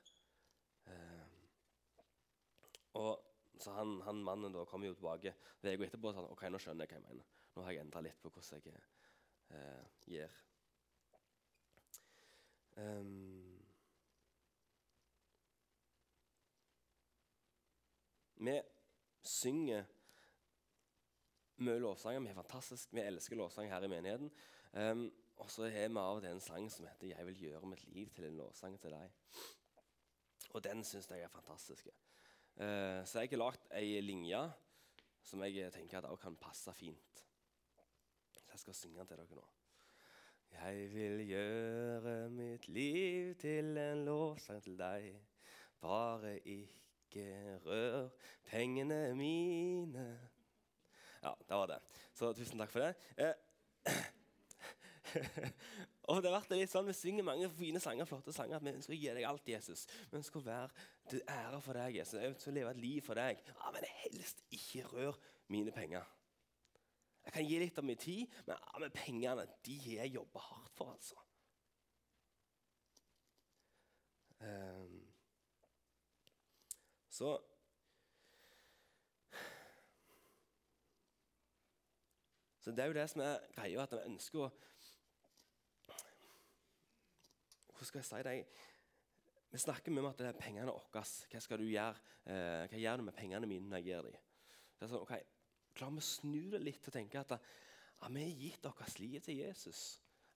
Eh, 0.92 1.28
og 3.00 3.12
så 3.62 3.72
han, 3.76 4.00
han, 4.04 4.24
mannen 4.24 4.52
da 4.52 4.64
kommer 4.68 4.90
jo 4.90 4.96
tilbake 4.98 5.34
uka 5.62 5.72
etterpå 5.86 6.10
og 6.10 6.16
sa 6.16 6.24
ok, 6.26 6.44
nå 6.50 6.60
skjønner 6.60 6.84
jeg 6.84 6.92
hva 6.92 7.00
jeg 7.00 7.06
mener. 7.08 7.30
Nå 7.54 7.64
har 7.64 7.76
jeg 7.76 7.84
endra 7.84 8.02
litt 8.04 8.20
på 8.22 8.32
hvordan 8.32 8.64
jeg 8.66 8.80
eh, 9.52 9.84
gir. 10.06 10.36
Um, 12.76 13.62
vi 18.36 18.60
synger 19.22 19.84
mye 21.62 21.78
lovsanger. 21.78 22.20
Vi 22.20 22.28
er 22.28 22.38
fantastisk, 22.38 22.94
vi 22.94 23.04
elsker 23.04 23.36
lovsang 23.36 23.70
her 23.70 23.84
i 23.84 23.90
menigheten. 23.92 24.32
Um, 24.72 25.12
og 25.36 25.50
så 25.50 25.68
har 25.68 25.88
vi 25.88 25.98
av 25.98 26.16
og 26.16 26.22
til 26.22 26.30
en 26.30 26.40
sang 26.40 26.70
som 26.72 26.86
heter 26.86 27.06
'Jeg 27.06 27.26
vil 27.26 27.40
gjøre 27.40 27.66
mitt 27.66 27.84
liv 27.88 28.10
til 28.14 28.24
en 28.24 28.36
lovsang 28.36 28.80
til 28.80 28.90
deg'. 28.90 29.10
Og 30.50 30.64
den 30.64 30.84
syns 30.84 31.10
jeg 31.10 31.20
er 31.20 31.28
fantastisk. 31.28 31.88
Uh, 32.56 33.04
så 33.04 33.20
jeg 33.20 33.30
har 33.30 33.36
lagd 33.36 33.66
ei 33.72 34.00
linje 34.00 34.52
som 35.22 35.42
jeg 35.42 35.72
tenker 35.72 35.98
at 35.98 36.04
også 36.04 36.22
kan 36.22 36.36
passe 36.36 36.74
fint. 36.74 37.24
Jeg 38.62 38.74
skal 38.74 38.74
synge 38.74 38.98
den 38.98 39.06
til 39.10 39.16
dere 39.18 39.34
nå. 39.34 39.44
Jeg 40.52 40.82
vil 40.92 41.22
gjøre 41.26 42.12
mitt 42.30 42.68
liv 42.68 43.32
til 43.42 43.78
en 43.82 44.04
lovsang 44.06 44.62
til 44.62 44.76
deg. 44.78 45.08
Bare 45.82 46.36
ikke 46.46 47.24
rør 47.64 48.06
pengene 48.46 49.16
mine. 49.18 50.06
Ja, 51.24 51.34
det 51.48 51.58
var 51.58 51.66
det. 51.72 51.80
Så 52.14 52.30
tusen 52.38 52.62
takk 52.62 52.70
for 52.70 52.86
det. 52.86 52.94
Eh, 53.18 53.34
og 56.06 56.22
det 56.22 56.30
har 56.30 56.38
vært 56.38 56.54
litt 56.54 56.70
sånn, 56.70 56.86
Vi 56.86 56.94
synger 56.94 57.26
mange 57.32 57.50
fine 57.50 57.82
sanger, 57.82 58.06
flotte 58.06 58.30
sanger. 58.30 58.62
at 58.62 58.70
Vi 58.70 58.76
ønsker 58.76 58.94
å 58.94 59.02
gi 59.02 59.12
deg 59.18 59.26
alt, 59.26 59.54
Jesus. 59.56 59.88
Vi 60.06 60.22
ønsker 60.22 60.38
å 60.38 60.46
være 60.52 60.88
til 61.10 61.26
ære 61.26 61.64
for 61.66 61.82
deg, 61.82 61.98
Jesus. 61.98 62.20
Jeg 62.22 62.36
ønsker 62.36 62.54
å 62.54 62.58
leve 62.62 62.78
et 62.78 62.84
liv 62.86 63.02
for 63.10 63.18
deg. 63.18 63.42
Ja, 63.58 63.74
Men 63.74 63.92
helst 64.06 64.46
ikke 64.54 64.86
rør 64.94 65.18
mine 65.50 65.74
penger. 65.74 66.06
Jeg 67.32 67.38
kan 67.38 67.48
gi 67.48 67.58
litt 67.62 67.78
av 67.80 67.84
min 67.88 67.96
tid, 67.96 68.32
men, 68.44 68.58
ja, 68.60 68.80
men 68.82 68.90
pengene 68.92 69.44
de 69.64 69.76
jeg 69.94 70.12
jobba 70.12 70.40
hardt 70.44 70.74
for. 70.76 70.92
altså. 70.92 71.16
Um, 74.42 74.98
så 77.08 77.38
Så 82.60 82.70
det 82.70 82.78
er 82.78 82.86
jo 82.86 82.92
det 82.92 83.10
som 83.10 83.20
er 83.20 83.38
greia, 83.56 83.82
at 83.82 83.94
vi 83.96 84.04
ønsker 84.06 84.44
å 84.44 84.50
Hvordan 87.72 87.88
skal 87.88 87.98
jeg 87.98 88.06
si 88.06 88.20
det? 88.28 88.34
Vi 89.50 89.58
snakker 89.58 89.90
mye 89.90 90.04
om 90.04 90.10
at 90.12 90.20
det 90.20 90.28
er 90.28 90.36
pengene 90.38 90.70
våre. 90.70 91.02
Hva 91.32 91.40
skal 91.42 91.58
du 91.58 91.64
gjøre 91.64 91.96
eh, 92.30 92.68
hva 92.70 92.78
gjør 92.78 93.00
du 93.00 93.06
med 93.08 93.16
pengene 93.16 93.48
mine 93.50 93.66
når 93.66 93.80
jeg 93.80 93.88
gir 93.88 94.06
dem? 94.06 94.20
Det 94.78 94.86
er 94.86 94.92
sånn, 94.92 95.02
ok, 95.02 95.16
Klarer 95.76 95.96
vi 95.96 96.02
å 96.02 96.06
snu 96.06 96.40
det 96.52 96.62
litt 96.62 96.86
og 96.88 96.94
tenke 96.94 97.20
at 97.22 97.36
vi 98.12 98.24
har 98.24 98.40
gitt 98.44 98.66
vårt 98.66 98.98
liv 99.00 99.20
til 99.24 99.40
Jesus? 99.40 99.82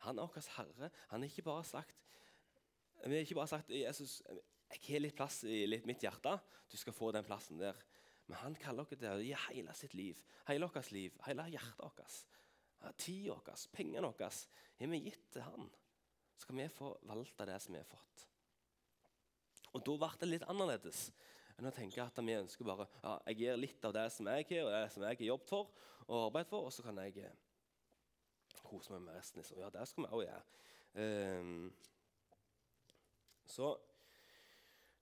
Han 0.05 0.20
er 0.20 0.29
vår 0.29 0.51
Herre. 0.57 0.90
Han 1.11 1.22
har 1.22 1.31
ikke 1.31 1.46
bare 1.46 1.64
sagt 1.64 2.05
Vi 3.05 3.12
har 3.12 3.25
ikke 3.25 3.38
bare 3.38 3.51
sagt 3.51 3.70
Jesus, 3.70 4.22
jeg 4.72 4.81
har 4.88 5.03
litt 5.05 5.16
plass 5.16 5.42
i 5.44 5.64
litt 5.68 5.87
mitt 5.87 6.03
hjerte. 6.03 6.33
Du 6.70 6.77
skal 6.81 6.96
få 6.96 7.12
den 7.14 7.27
plassen 7.27 7.61
der. 7.61 7.77
Men 8.27 8.40
han 8.40 8.57
kaller 8.59 8.88
dere 8.90 8.99
til 8.99 9.12
å 9.12 9.22
gi 9.22 9.35
hele 9.46 9.75
sitt 9.79 9.94
liv, 9.94 10.22
hele 10.49 10.66
vårt 10.66 10.90
liv, 10.90 11.14
hele 11.27 11.44
hjertet 11.53 11.83
vårt. 11.85 12.16
Tida 12.99 13.37
vår, 13.37 13.66
pengene 13.75 14.09
våre, 14.09 14.31
har 14.81 14.90
vi 14.90 15.03
gitt 15.05 15.29
til 15.37 15.46
han. 15.46 15.68
Så 16.37 16.49
kan 16.49 16.59
vi 16.59 16.66
forvalte 16.72 17.46
det 17.49 17.61
som 17.62 17.77
vi 17.77 17.83
har 17.83 17.88
fått. 17.88 18.27
Og 19.77 19.85
Da 19.85 19.96
ble 20.01 20.11
det 20.20 20.31
litt 20.31 20.49
annerledes 20.49 21.11
enn 21.57 21.69
å 21.69 21.73
tenke 21.75 22.05
at 22.05 22.19
vi 22.21 22.37
ønsker 22.37 22.69
bare 22.69 22.87
ja, 23.01 23.16
jeg 23.31 23.40
gir 23.40 23.61
litt 23.61 23.85
av 23.88 23.95
det 23.97 24.07
som 24.12 24.29
jeg 24.29 24.47
har, 24.51 24.64
og 24.66 24.73
det 24.75 24.87
som 24.92 25.05
jeg 25.07 25.21
har 25.21 25.31
jobbet 25.31 25.53
for 25.53 25.71
og 26.07 26.27
arbeidet 26.29 26.51
for, 26.51 26.69
og 26.69 26.73
så 26.73 26.85
kan 26.87 26.99
jeg 27.03 27.16
eh, 27.25 27.38
kose 28.62 28.92
meg 28.92 29.07
med 29.07 29.16
resten. 29.16 29.40
Liksom. 29.40 29.59
Ja, 29.59 29.71
det 29.75 29.87
skal 29.88 30.05
vi 30.05 30.11
òg 30.14 30.23
gjøre. 30.23 30.42
Um, 30.97 31.73
så 33.47 33.73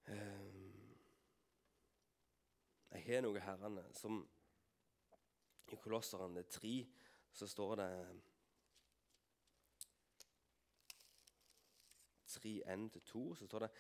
um, 0.09 0.71
jeg 2.95 3.05
har 3.07 3.25
noe 3.25 3.43
herrene 3.45 3.85
som 3.95 4.23
I 5.73 5.79
Kolosserne 5.81 6.43
3 6.51 6.73
så 7.35 7.47
står 7.51 7.77
det 7.83 7.90
3.1-2 12.45 13.37
så 13.38 13.47
står 13.47 13.67
det 13.67 13.71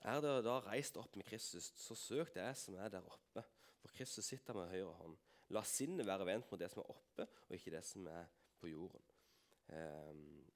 Er 0.00 0.20
dere 0.24 0.44
da 0.44 0.58
reist 0.64 0.96
opp 0.96 1.16
med 1.18 1.26
Kristus, 1.28 1.72
så 1.76 1.96
søk 1.98 2.32
det 2.34 2.48
som 2.56 2.76
er 2.80 2.88
der 2.92 3.04
oppe. 3.04 3.44
For 3.80 3.92
Kristus 3.92 4.30
sitter 4.30 4.56
med 4.56 4.70
høyre 4.72 4.92
hånd. 5.00 5.16
La 5.52 5.62
sinnet 5.66 6.06
være 6.06 6.28
vendt 6.28 6.48
mot 6.50 6.60
det 6.60 6.70
som 6.72 6.82
er 6.82 6.92
oppe, 6.92 7.26
og 7.48 7.56
ikke 7.56 7.74
det 7.74 7.82
som 7.84 8.06
er 8.08 8.28
på 8.60 8.70
jorden. 8.70 9.04
Um, 9.68 10.46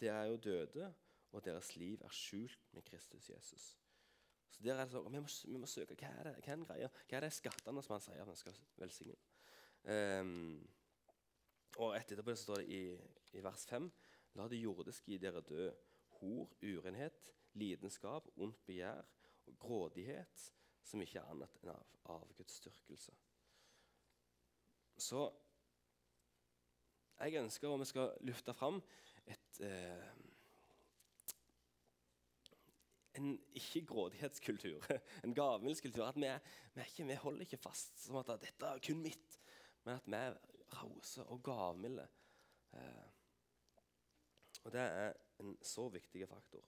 dere 0.00 0.22
er 0.22 0.30
jo 0.32 0.40
døde, 0.48 0.88
og 1.32 1.44
deres 1.44 1.74
liv 1.76 2.00
er 2.04 2.14
skjult 2.14 2.72
med 2.72 2.82
Kristus 2.86 3.28
Jesus. 3.28 3.68
Så 4.48 4.64
der 4.64 4.78
er 4.78 4.86
det 4.86 4.94
sånn, 4.94 5.10
vi, 5.12 5.20
må, 5.20 5.28
vi 5.52 5.60
må 5.60 5.68
søke 5.68 5.96
hva 5.98 6.12
er 6.14 6.30
det, 6.30 6.34
hva 6.38 6.52
er 6.52 6.56
den 6.56 6.66
greia? 6.68 6.90
Hva 7.04 7.18
er 7.18 7.26
det 7.26 7.34
skattene 7.36 7.84
som 7.84 7.96
han 7.96 8.04
sier 8.06 8.22
at 8.24 8.30
vi 8.30 8.38
skal 8.40 8.60
velsigne? 8.80 9.18
Um, 9.84 10.62
og 11.78 11.92
etterpå 11.98 12.34
så 12.34 12.46
står 12.46 12.62
det 12.62 12.78
i, 12.78 12.82
i 13.36 13.44
vers 13.44 13.66
5.: 13.68 13.90
La 14.40 14.48
det 14.48 14.62
jordiske 14.62 15.12
i 15.12 15.20
dere 15.20 15.44
dø. 15.44 15.68
Hor, 16.18 16.50
urenhet, 16.64 17.34
lidenskap, 17.58 18.28
ondt 18.36 18.60
begjær 18.66 19.04
og 19.48 19.58
grådighet, 19.60 20.46
som 20.84 21.02
ikke 21.04 21.20
er 21.20 21.32
annet 21.32 21.58
enn 21.60 21.72
av, 21.74 21.98
av 22.14 22.30
Guds 22.38 22.60
styrkelse. 22.62 23.14
Så 24.98 25.26
jeg 27.18 27.42
ønsker 27.42 27.70
at 27.70 27.82
vi 27.82 27.90
skal 27.90 28.14
lufte 28.26 28.54
fram 28.54 28.80
et 29.28 29.60
eh, 29.66 30.08
en 33.18 33.32
ikke-grådighetskultur, 33.58 34.84
en 35.24 35.34
gavmildskultur. 35.34 36.04
At 36.06 36.16
vi, 36.16 36.30
vi, 36.74 36.86
ikke, 36.86 37.06
vi, 37.08 37.18
holder 37.24 37.46
ikke 37.46 37.60
fast 37.62 38.04
som 38.04 38.20
at 38.20 38.30
dette 38.42 38.66
er 38.66 38.82
kun 38.84 39.02
mitt, 39.02 39.38
men 39.84 39.98
at 39.98 40.06
vi 40.06 40.18
er 40.18 40.38
rause 40.78 41.24
og 41.26 41.42
gavmilde. 41.42 42.06
Eh, 42.78 43.06
og 44.64 44.74
det 44.74 44.84
er 44.84 45.16
en 45.42 45.56
så 45.62 45.88
viktig 45.88 46.28
faktor. 46.28 46.64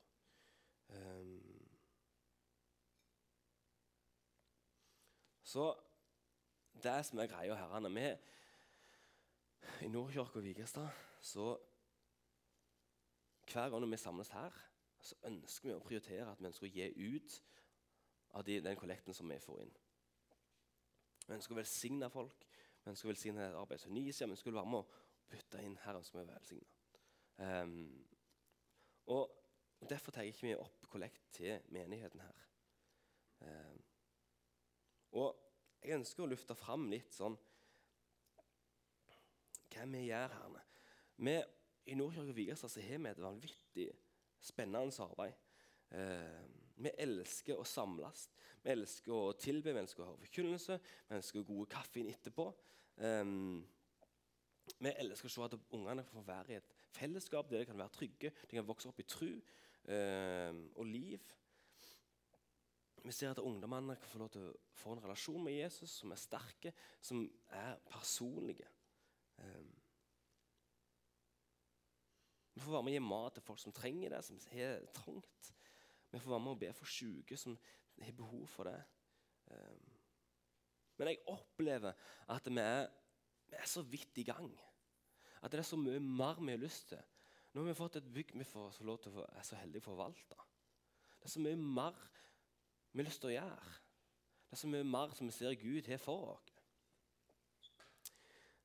Um, 0.90 1.68
så 5.44 5.74
det 6.82 7.06
som 7.06 7.18
er 7.18 7.26
greia 7.30 7.54
her 7.54 7.88
vi, 7.88 8.08
I 9.84 9.88
Nordkirka 9.88 10.38
og 10.38 10.44
Vigrestad 10.44 10.88
så 11.20 11.58
Hver 13.52 13.70
gang 13.70 13.90
vi 13.90 13.96
samles 13.96 14.28
her, 14.28 14.50
så 15.02 15.16
ønsker 15.24 15.68
vi 15.68 15.74
å 15.74 15.82
prioritere 15.82 16.30
at 16.30 16.40
vi 16.40 16.46
ønsker 16.46 16.66
å 16.66 16.70
gi 16.70 17.16
ut 17.16 17.38
av 18.38 18.44
de, 18.46 18.60
den 18.62 18.76
kollekten 18.76 19.14
som 19.14 19.28
vi 19.28 19.38
får 19.42 19.62
inn. 19.64 19.72
Vi 21.26 21.34
ønsker 21.34 21.56
å 21.56 21.58
velsigne 21.58 22.10
folk, 22.10 22.46
vi 22.84 22.92
ønsker 22.92 23.08
å 23.08 23.10
velsigne 23.10 23.48
et 23.48 23.58
arbeid 23.58 23.82
som 23.82 23.94
Nisia, 23.94 24.26
vi 24.26 24.36
ønsker 24.36 24.52
å 24.52 24.60
være 24.60 24.70
med 24.70 24.84
å 24.84 25.00
putte 25.30 25.64
inn 25.64 25.76
her 25.82 25.98
ønsker 25.98 26.20
vi 26.20 26.24
å 26.24 26.30
velsigne. 26.30 26.70
Um, 27.40 28.06
og 29.10 29.39
Derfor 29.90 30.14
tar 30.14 30.22
jeg 30.22 30.34
ikke 30.34 30.46
vi 30.46 30.54
opp 30.54 30.86
kollekt 30.90 31.22
til 31.34 31.58
menigheten 31.74 32.22
her. 32.22 32.42
Eh, 33.42 33.78
og 35.18 35.34
jeg 35.82 35.96
ønsker 35.98 36.22
å 36.22 36.30
lufte 36.30 36.54
fram 36.54 36.86
litt 36.92 37.10
sånn 37.14 37.34
hva 39.70 39.86
vi 39.90 40.04
gjør 40.06 40.36
her. 40.36 40.60
Vi, 41.20 41.34
I 41.90 41.96
Nordkirke 41.98 42.34
Vigrestad 42.36 42.76
har 42.86 43.02
vi 43.02 43.10
et 43.10 43.22
vanvittig 43.22 43.88
spennende 44.44 45.02
arbeid. 45.02 45.34
Eh, 45.90 46.44
vi 46.80 46.92
elsker 47.02 47.58
å 47.58 47.66
samles, 47.66 48.28
vi 48.62 48.72
elsker 48.72 49.12
å 49.12 49.32
tilbe, 49.40 49.74
vi 49.74 49.82
elsker 49.82 50.04
å 50.04 50.12
høre 50.12 50.22
forkynnelse, 50.22 50.78
vi 51.08 51.16
elsker 51.18 51.48
gode 51.48 51.70
kaffe 51.74 52.00
inn 52.00 52.12
etterpå. 52.12 52.46
Eh, 53.02 53.24
vi 54.78 54.94
elsker 55.02 55.26
å 55.26 55.34
se 55.34 55.48
at 55.48 55.58
ungene 55.74 56.06
får 56.06 56.28
være 56.28 56.54
i 56.54 56.60
et 56.60 56.76
fellesskap 56.94 57.50
der 57.50 57.64
de 57.64 57.70
kan 57.72 57.82
være 57.82 57.96
trygge, 57.96 58.30
de 58.30 58.58
kan 58.60 58.68
vokse 58.68 58.88
opp 58.90 59.02
i 59.02 59.08
tru 59.08 59.32
og 59.90 60.86
liv. 60.86 61.24
Vi 63.02 63.12
ser 63.12 63.32
at 63.32 63.38
ungdommene 63.38 63.96
kan 63.96 64.10
få 64.12 64.18
lov 64.20 64.30
til 64.34 64.44
å 64.44 64.56
få 64.76 64.92
en 64.94 65.02
relasjon 65.04 65.42
med 65.44 65.56
Jesus 65.56 65.92
som 66.02 66.12
er 66.12 66.20
sterke, 66.20 66.72
som 67.00 67.22
er 67.56 67.78
personlige. 67.88 68.68
Um, 69.40 69.70
vi 72.54 72.60
får 72.60 72.74
være 72.74 72.84
med 72.84 72.92
å 72.92 72.98
gi 72.98 73.04
mat 73.06 73.36
til 73.38 73.46
folk 73.46 73.62
som 73.62 73.74
trenger 73.74 74.12
det, 74.12 74.20
som 74.26 74.40
har 74.52 74.84
trangt. 74.96 75.52
Vi 76.10 76.20
får 76.20 76.34
være 76.34 76.44
med 76.44 76.52
å 76.52 76.60
be 76.60 76.72
for 76.76 76.92
syke 76.92 77.38
som 77.40 77.56
har 78.00 78.16
behov 78.16 78.44
for 78.52 78.68
det. 78.68 78.80
Um, 79.48 79.86
men 81.00 81.12
jeg 81.12 81.22
opplever 81.32 81.96
at 82.28 82.50
vi 82.50 82.60
er, 82.60 82.90
vi 83.48 83.56
er, 83.56 83.68
så 83.70 83.82
vidt 83.88 84.20
i 84.20 84.26
gang. 84.28 84.50
At 85.40 85.52
det 85.52 85.62
er 85.62 85.70
så 85.70 85.78
mye 85.80 86.02
mer 86.04 86.42
vi 86.42 86.52
har 86.52 86.60
lyst 86.60 86.90
til. 86.92 87.00
Nå 87.50 87.62
har 87.62 87.70
vi 87.70 87.78
fått 87.78 87.98
et 87.98 88.10
bygg 88.14 88.32
vi 88.38 88.46
får 88.46 88.80
lov 88.86 89.00
til 89.02 89.16
å 89.18 89.26
er 89.26 89.46
så 89.46 89.58
heldige 89.58 89.82
å 89.82 89.90
forvalte. 89.90 90.38
Det 91.18 91.26
er 91.26 91.32
så 91.32 91.42
mye 91.42 91.58
mer 91.58 91.96
vi 92.92 93.02
har 93.02 93.08
lyst 93.08 93.22
til 93.22 93.32
å 93.32 93.36
gjøre. 93.36 93.72
Det 94.46 94.56
er 94.56 94.60
så 94.62 94.70
mye 94.70 94.86
mer 94.86 95.14
som 95.14 95.30
vi 95.30 95.34
ser 95.34 95.56
Gud 95.58 95.90
har 95.90 96.02
for 96.02 96.34
oss. 96.34 96.46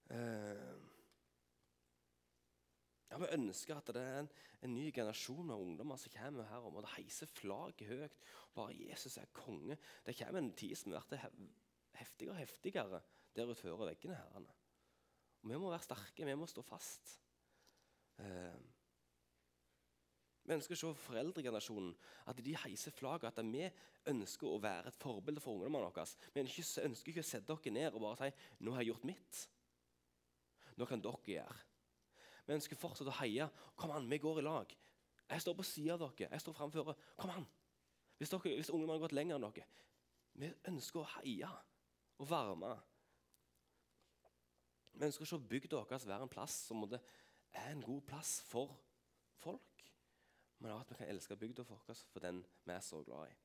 Uh, 0.06 0.78
ja, 3.10 3.18
Vi 3.18 3.32
ønsker 3.34 3.78
at 3.80 3.90
det 3.96 4.02
er 4.02 4.20
en, 4.22 4.30
en 4.66 4.74
ny 4.76 4.86
generasjon 4.94 5.50
av 5.54 5.62
ungdommer 5.62 5.98
som 5.98 6.14
kommer 6.14 6.50
her 6.50 6.68
og 6.70 6.90
heiser 6.96 7.30
flagget 7.38 7.90
høyt. 7.90 8.22
Bare 8.54 8.78
Jesus 8.78 9.18
er 9.22 9.34
konge. 9.34 9.78
Det 10.06 10.18
kommer 10.20 10.42
en 10.42 10.54
tid 10.58 10.78
som 10.78 10.94
blir 10.94 11.26
heftigere 11.98 12.36
og 12.36 12.42
heftigere 12.42 13.02
der 13.36 13.52
utover 13.52 13.90
veggene. 13.90 14.18
herrene. 14.20 14.54
Og 15.42 15.52
vi 15.52 15.58
må 15.62 15.70
være 15.70 15.86
sterke, 15.86 16.26
vi 16.26 16.38
må 16.38 16.48
stå 16.50 16.62
fast. 16.66 17.20
Eh, 18.18 18.75
vi 20.46 20.54
ønsker 20.54 20.76
å 20.76 20.78
se 20.78 20.90
foreldregenerasjonen, 21.08 21.94
at 22.30 22.40
de 22.46 22.54
heiser 22.62 22.94
flagget. 22.94 23.34
At 23.34 23.48
vi 23.50 23.66
ønsker 24.12 24.48
å 24.48 24.62
være 24.62 24.92
et 24.92 25.00
forbilde 25.02 25.42
for 25.42 25.58
ungdommene 25.58 25.90
våre. 25.90 26.06
Vi 26.36 26.44
ønsker 26.44 27.12
ikke 27.12 27.24
å 27.24 27.26
sette 27.26 27.50
dere 27.50 27.74
ned 27.74 27.94
og 27.94 28.04
bare 28.04 28.30
si 28.30 28.38
'Nå 28.60 28.72
har 28.72 28.84
jeg 28.84 28.94
gjort 28.94 29.08
mitt'. 29.10 29.48
Nå 30.78 30.86
kan 30.86 31.02
dere 31.02 31.18
gjøre. 31.26 31.58
Vi 32.46 32.54
ønsker 32.54 32.76
fortsatt 32.76 33.08
å 33.08 33.20
heie. 33.22 33.50
Kom 33.76 33.92
an, 33.92 34.10
vi 34.10 34.18
går 34.18 34.40
i 34.40 34.42
lag. 34.42 34.76
Jeg 35.30 35.42
står 35.42 35.54
på 35.56 35.64
sida 35.64 35.94
av 35.94 36.00
dere. 36.00 36.30
Jeg 36.32 36.42
står 36.42 36.54
framfor. 36.54 36.96
Kom 37.18 37.30
an! 37.30 37.48
Hvis, 38.18 38.30
dere, 38.30 38.56
hvis 38.56 38.70
ungdommene 38.70 39.00
har 39.00 39.08
gått 39.08 39.18
lenger 39.18 39.36
enn 39.36 39.42
dere. 39.42 39.66
Vi 40.34 40.54
ønsker 40.68 41.00
å 41.00 41.10
heie 41.18 41.50
og 42.20 42.30
varme. 42.30 42.76
Vi 44.94 45.06
ønsker 45.06 45.24
å 45.24 45.26
se 45.26 45.40
bygda 45.40 45.82
vår 45.82 46.06
være 46.06 46.22
en 46.22 46.30
plass 46.30 46.68
som 46.68 46.84
er 46.94 47.72
en 47.72 47.82
god 47.82 48.02
plass 48.02 48.42
for 48.46 48.78
folk 49.40 49.76
men 50.60 50.72
at 50.72 50.90
vi 50.90 50.98
kan 51.00 51.12
elske 51.12 51.38
bygda 51.40 51.66
vår 51.68 51.84
for 52.12 52.24
den 52.24 52.42
vi 52.64 52.74
er 52.74 52.84
så 52.84 53.04
glad 53.04 53.30
i. 53.30 53.38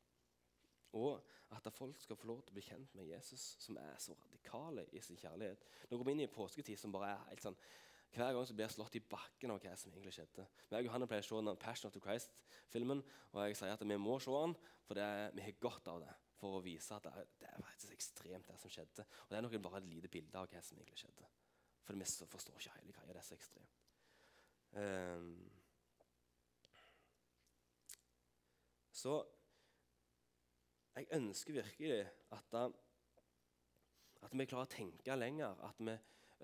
Og 0.99 1.21
at 1.51 1.73
folk 1.73 2.01
skal 2.01 2.17
få 2.17 2.27
lov 2.27 2.43
til 2.43 2.55
å 2.55 2.59
bli 2.59 2.65
kjent 2.67 2.95
med 2.99 3.07
Jesus, 3.11 3.57
som 3.63 3.79
er 3.79 3.95
så 3.99 4.15
radikale 4.15 4.87
i 4.95 5.03
sin 5.03 5.19
kjærlighet. 5.19 5.65
Nå 5.91 5.99
går 5.99 6.07
vi 6.07 6.15
inn 6.17 6.25
i 6.25 6.27
en 6.29 6.35
påsketid 6.35 6.79
som 6.79 6.95
bare 6.95 7.13
er 7.15 7.31
helt 7.31 7.47
sånn 7.47 7.59
hver 8.11 8.33
gang 8.35 8.47
så 8.47 8.55
blir 8.57 8.67
jeg 8.67 8.75
slått 8.75 8.97
i 8.99 9.03
bakken 9.07 9.53
av 9.55 9.61
hva 9.63 9.77
som 9.79 9.93
egentlig 9.93 10.17
skjedde. 10.17 10.47
Jeg 10.67 10.83
og 10.83 10.89
Johanne 10.89 11.07
pleier 11.07 11.23
å 11.23 11.29
se 11.29 11.43
den 11.47 11.61
Passion 11.63 11.87
of 11.87 11.95
the 11.95 12.03
Christ-filmen, 12.03 13.05
og 13.31 13.45
jeg 13.45 13.59
sier 13.61 13.77
at 13.77 13.85
vi 13.87 13.99
må 14.03 14.17
se 14.23 14.35
den, 14.35 14.57
for 14.87 14.99
det, 14.99 15.07
vi 15.37 15.45
har 15.45 15.61
godt 15.63 15.91
av 15.93 16.01
det. 16.03 16.17
For 16.41 16.57
å 16.57 16.63
vise 16.65 16.97
at 16.97 17.07
det, 17.07 17.27
det 17.39 17.51
er 17.53 17.63
faktisk 17.63 17.95
ekstremt, 17.95 18.49
det 18.49 18.57
som 18.59 18.73
skjedde. 18.73 19.05
Og 19.05 19.31
det 19.31 19.39
er 19.39 19.45
nok 19.45 19.57
bare 19.63 19.83
et 19.83 19.91
lite 19.93 20.11
bilde 20.11 20.41
av 20.41 20.49
hva 20.51 20.63
som 20.65 20.79
egentlig 20.81 20.99
skjedde. 21.03 21.29
For 21.85 22.01
vi 22.01 22.29
forstår 22.33 22.59
ikke 22.59 22.77
hele 22.79 22.95
greia. 22.97 23.13
Det 23.13 23.21
er 23.21 23.29
så 23.29 23.37
ekstremt. 23.37 23.79
Um, 24.75 25.35
Så 29.01 29.17
jeg 30.97 31.07
ønsker 31.17 31.53
virkelig 31.53 32.01
at, 32.37 32.55
at 34.23 34.33
vi 34.39 34.45
klarer 34.45 34.67
å 34.67 34.73
tenke 34.75 35.17
lenger. 35.17 35.57
At 35.65 35.79
vi 35.81 35.95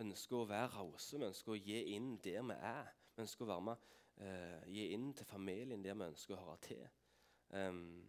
ønsker 0.00 0.40
å 0.40 0.48
være 0.48 0.70
rause. 0.78 1.18
Vi 1.18 1.28
ønsker 1.28 1.52
å 1.52 1.58
gi 1.60 1.82
inn 1.96 2.14
der 2.24 2.44
vi 2.46 2.56
er. 2.56 2.92
Vi 3.16 3.24
ønsker 3.24 3.44
å 3.44 3.50
være 3.50 3.66
med, 3.68 3.90
uh, 4.22 4.62
gi 4.72 4.86
inn 4.96 5.10
til 5.16 5.28
familien 5.28 5.84
der 5.84 5.98
vi 5.98 6.08
ønsker 6.10 6.36
å 6.36 6.44
høre 6.44 6.62
til. 6.64 6.86
Um, 7.50 8.06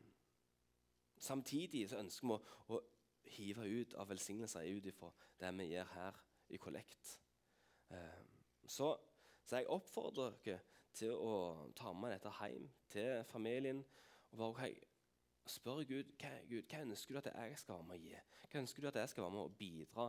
samtidig 1.19 1.85
så 1.91 1.99
ønsker 2.01 2.27
vi 2.27 2.37
å, 2.37 2.39
å 2.77 2.81
hive 3.37 3.67
ut 3.67 3.95
av 3.99 4.09
velsignelser 4.11 4.67
ut 4.71 4.87
ifra 4.87 5.11
det 5.41 5.51
vi 5.59 5.69
gjør 5.73 5.93
her 5.93 6.23
i 6.55 6.59
kollekt. 6.61 7.17
Um, 7.91 8.33
så, 8.63 8.93
så, 9.43 9.59
jeg 9.59 9.71
oppfordrer 9.71 10.39
dere 10.43 10.63
til 10.97 11.13
å 11.13 11.35
ta 11.77 11.91
med 11.93 12.15
dette 12.15 12.31
hjem 12.39 12.67
til 12.91 13.23
familien. 13.29 13.83
Og 14.31 14.37
bare 14.37 14.49
okay, 14.49 14.79
spør 15.47 15.83
Gud 15.87 16.11
hva, 16.19 16.31
Gud, 16.49 16.63
hva 16.67 16.81
ønsker 16.83 17.15
du 17.15 17.21
at 17.21 17.29
jeg 17.31 17.59
skal 17.59 17.77
være 17.77 17.87
med 17.87 17.97
å 17.97 18.03
gi? 18.03 18.15
Hva 18.47 18.61
ønsker 18.63 18.83
du 18.83 18.89
at 18.91 18.99
jeg 19.01 19.13
skal 19.13 19.25
være 19.25 19.35
med 19.35 19.43
å 19.43 19.55
bidra 19.59 20.07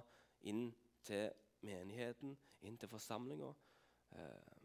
inn 0.50 0.64
til 1.06 1.28
menigheten, 1.66 2.36
inn 2.66 2.78
til 2.78 2.90
forsamlinga? 2.90 3.52
Eh, 4.16 4.58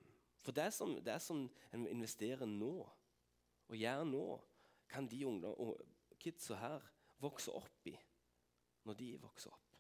for 0.43 0.55
det 0.55 0.69
som, 0.75 0.97
det 1.03 1.19
som 1.23 1.45
en 1.73 1.87
investerer 1.87 2.49
nå, 2.49 2.73
og 3.69 3.77
gjør 3.79 4.03
nå, 4.09 4.25
kan 4.89 5.07
de 5.09 5.23
ungdom, 5.25 5.55
og 5.57 6.17
kidsa 6.19 6.57
her 6.59 6.89
vokse 7.23 7.51
opp 7.55 7.87
i 7.89 7.95
når 8.83 8.97
de 8.99 9.09
vokser 9.23 9.53
opp. 9.53 9.77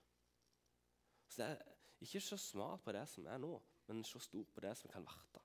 Så 1.27 1.41
det 1.41 1.49
er 1.49 1.73
ikke 2.03 2.21
så 2.23 2.37
smart 2.37 2.83
på 2.85 2.93
det 2.95 3.03
som 3.09 3.27
er 3.27 3.41
nå, 3.41 3.57
men 3.87 4.03
så 4.07 4.21
stort 4.23 4.53
på 4.55 4.63
det 4.63 4.73
som 4.79 4.91
kan 4.91 5.05
verte. 5.05 5.41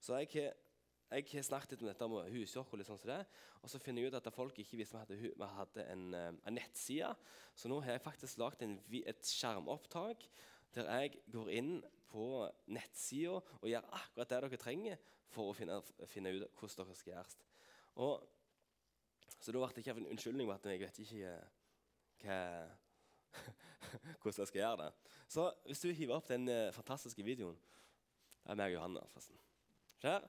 Så 0.00 0.18
jeg 0.18 0.30
har 0.34 0.63
jeg 1.10 1.26
har 1.30 1.44
snakket 1.46 1.82
om 1.82 1.88
dette 1.88 2.08
med 2.08 2.18
og 2.18 2.78
litt 2.78 2.88
sånn 2.88 3.00
det, 3.04 3.20
og 3.62 3.70
så 3.70 3.78
finner 3.82 4.02
jeg 4.02 4.12
ut 4.12 4.18
at 4.18 4.34
folk 4.34 4.58
ikke 4.58 4.78
visste 4.80 4.98
at 4.98 5.12
vi 5.12 5.30
hadde 5.38 5.86
en, 5.92 6.04
eh, 6.14 6.32
en 6.46 6.56
nettside. 6.56 7.14
Så 7.54 7.68
nå 7.68 7.80
har 7.84 7.92
jeg 7.92 8.04
faktisk 8.04 8.38
lagd 8.38 8.62
et 8.64 9.26
skjermopptak 9.28 10.26
der 10.74 10.90
jeg 10.90 11.20
går 11.30 11.50
inn 11.54 11.74
på 12.10 12.48
nettsida 12.66 13.38
og 13.38 13.68
gjør 13.68 13.90
akkurat 13.94 14.30
det 14.30 14.40
dere 14.42 14.60
trenger 14.60 15.02
for 15.34 15.50
å 15.50 15.56
finne, 15.56 15.80
finne 16.10 16.32
ut 16.34 16.46
hvordan 16.58 16.88
dere 16.88 16.98
skal 16.98 17.14
gjøres. 17.14 17.36
Og, 18.02 18.24
så 19.38 19.52
da 19.52 19.60
ble 19.60 19.70
det 19.74 19.84
ikke 19.84 19.96
en 19.98 20.10
unnskyldning 20.14 20.48
for 20.48 20.56
at 20.56 20.70
jeg 20.70 20.82
vet 20.82 21.00
ikke 21.04 21.34
eh, 21.34 21.44
hva, 22.24 22.40
hvordan 24.22 24.42
jeg 24.42 24.50
skal 24.50 24.62
gjøre 24.62 24.82
det. 24.84 24.90
Så 25.28 25.46
hvis 25.66 25.82
du 25.82 25.92
hiver 25.92 26.18
opp 26.18 26.28
den 26.28 26.48
uh, 26.50 26.72
fantastiske 26.74 27.24
videoen 27.24 27.56
Det 28.44 28.52
er 28.52 28.58
meg 28.60 28.74
og 28.74 28.76
Johanne. 28.76 29.00
forresten. 29.10 29.38
Der 30.02 30.26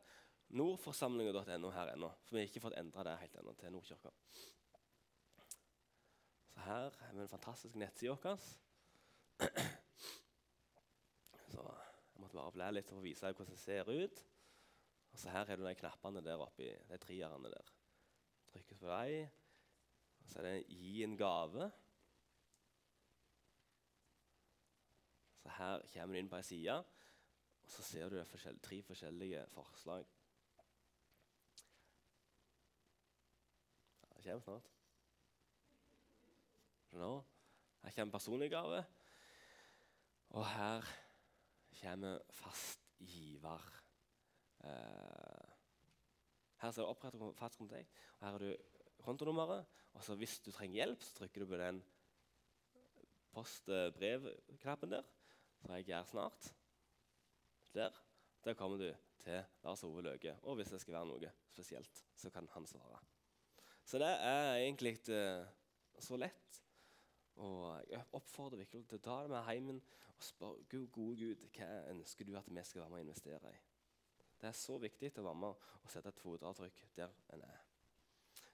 Nordforsamlinga.no 0.49 1.71
her 1.73 1.93
ennå, 1.93 2.11
for 2.23 2.35
vi 2.35 2.43
har 2.43 2.49
ikke 2.49 2.61
fått 2.63 2.77
endra 2.79 3.03
det 3.03 3.17
helt 3.19 3.39
ennå 3.41 3.53
til 3.59 3.73
Nordkirka. 3.73 4.11
Så 6.53 6.59
her 6.67 6.89
har 6.99 7.13
vi 7.13 7.21
en 7.21 7.31
fantastisk 7.31 7.75
nettside 7.75 8.15
vår. 8.23 8.45
Så 11.51 11.63
jeg 11.63 12.21
måtte 12.21 12.37
bare 12.37 12.53
blære 12.55 12.77
litt 12.77 12.87
for 12.89 13.01
å 13.01 13.05
vise 13.05 13.31
hvordan 13.31 13.55
det 13.55 13.59
ser 13.59 13.89
ut. 13.91 14.21
Og 15.11 15.19
så 15.19 15.31
her 15.31 15.47
har 15.47 15.59
du 15.59 15.65
de 15.65 15.75
knappene 15.79 16.23
der 16.23 16.41
oppi, 16.43 16.69
de 16.89 16.97
treerne 16.99 17.51
der. 17.51 17.73
Trykkes 18.51 18.79
på 18.79 18.91
dem. 18.91 19.33
Og 20.19 20.29
så 20.29 20.39
er 20.39 20.43
det 20.43 20.65
'gi 20.69 21.03
en 21.03 21.17
gave'. 21.19 21.71
Så 25.43 25.49
her 25.49 25.81
kommer 25.93 26.15
du 26.15 26.19
inn 26.19 26.29
på 26.29 26.37
ei 26.37 26.43
side, 26.43 26.77
og 27.63 27.69
så 27.69 27.83
ser 27.83 28.09
du 28.09 28.23
tre 28.63 28.81
forskjellige 28.83 29.47
forslag. 29.47 30.05
Kommer 34.25 34.41
snart. 34.41 34.69
Nå, 36.95 37.09
her 37.83 37.95
kommer 37.95 38.17
personlig 38.17 38.49
gave. 38.51 38.83
Og 40.35 40.45
her 40.49 40.85
kommer 41.81 42.19
fast 42.33 42.81
giver. 42.99 43.65
Eh, 44.63 45.51
her 46.61 46.71
ser 46.71 46.81
du 46.81 46.89
opprettet 46.89 47.37
fast 47.37 47.59
kontakt. 47.59 47.91
og 48.19 48.25
Her 48.25 48.31
har 48.31 48.39
du 48.39 48.55
kontonummeret. 49.03 49.65
Og 49.93 50.03
så 50.03 50.15
hvis 50.15 50.39
du 50.39 50.51
trenger 50.51 50.81
hjelp, 50.81 51.03
så 51.03 51.13
trykker 51.19 51.43
du 51.43 51.47
på 51.51 51.59
den 51.61 51.83
post-brev-knappen 53.35 54.91
der. 54.91 55.03
Så 55.61 55.73
jeg 55.73 55.85
gjør 55.91 56.03
snart. 56.03 56.53
Der. 57.73 57.91
Der 58.43 58.53
kommer 58.53 58.77
du 58.77 58.93
til 59.19 59.43
Lars 59.63 59.83
Ove 59.83 60.01
Løke. 60.01 60.37
Og 60.43 60.55
hvis 60.55 60.71
det 60.71 60.81
skal 60.81 60.93
være 60.93 61.11
noe 61.11 61.31
spesielt, 61.51 62.05
så 62.15 62.29
kan 62.29 62.47
han 62.53 62.67
svare. 62.67 62.99
Så 63.85 64.01
det 64.01 64.09
er 64.09 64.55
egentlig 64.55 64.95
ikke 64.97 65.19
så 66.01 66.17
lett. 66.17 66.61
Og 67.35 67.83
jeg 67.89 68.07
oppfordrer 68.15 68.63
virkelig 68.63 68.87
til 68.87 68.99
å 68.99 69.05
ta 69.05 69.19
det 69.23 69.31
med 69.33 69.49
hjem 69.51 69.71
og 69.75 70.23
spørre 70.23 70.63
Gud, 70.71 70.87
gode 70.95 71.17
Gud, 71.19 71.47
hva 71.57 71.67
ønsker 71.91 72.25
du 72.25 72.35
at 72.39 72.47
vi 72.47 72.63
skal 72.63 72.81
være 72.81 72.93
med 72.93 73.01
å 73.01 73.05
investere 73.05 73.51
i. 73.51 73.59
Det 74.39 74.47
er 74.49 74.57
så 74.57 74.77
viktig 74.79 75.11
å 75.19 75.25
være 75.27 75.41
med 75.43 75.67
og 75.83 75.91
sette 75.91 76.11
et 76.11 76.21
fotavtrykk 76.21 76.81
der 76.95 77.13
en 77.35 77.43
er. 77.45 77.61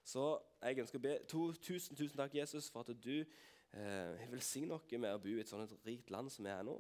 Så 0.03 0.25
jeg 0.61 0.81
ønsker 0.81 0.99
å 0.99 1.05
be 1.05 1.15
to, 1.29 1.45
tusen, 1.61 1.95
tusen 1.95 2.17
takk, 2.17 2.35
Jesus, 2.35 2.69
for 2.73 2.83
at 2.83 3.03
du 3.03 3.21
eh, 3.21 4.27
velsigner 4.31 4.75
oss 4.75 4.89
med 4.97 5.13
å 5.13 5.21
bo 5.21 5.35
i 5.35 5.43
et 5.43 5.49
sånt 5.49 5.77
rikt 5.85 6.09
land 6.11 6.31
som 6.33 6.47
vi 6.47 6.51
er 6.51 6.65
nå. 6.65 6.75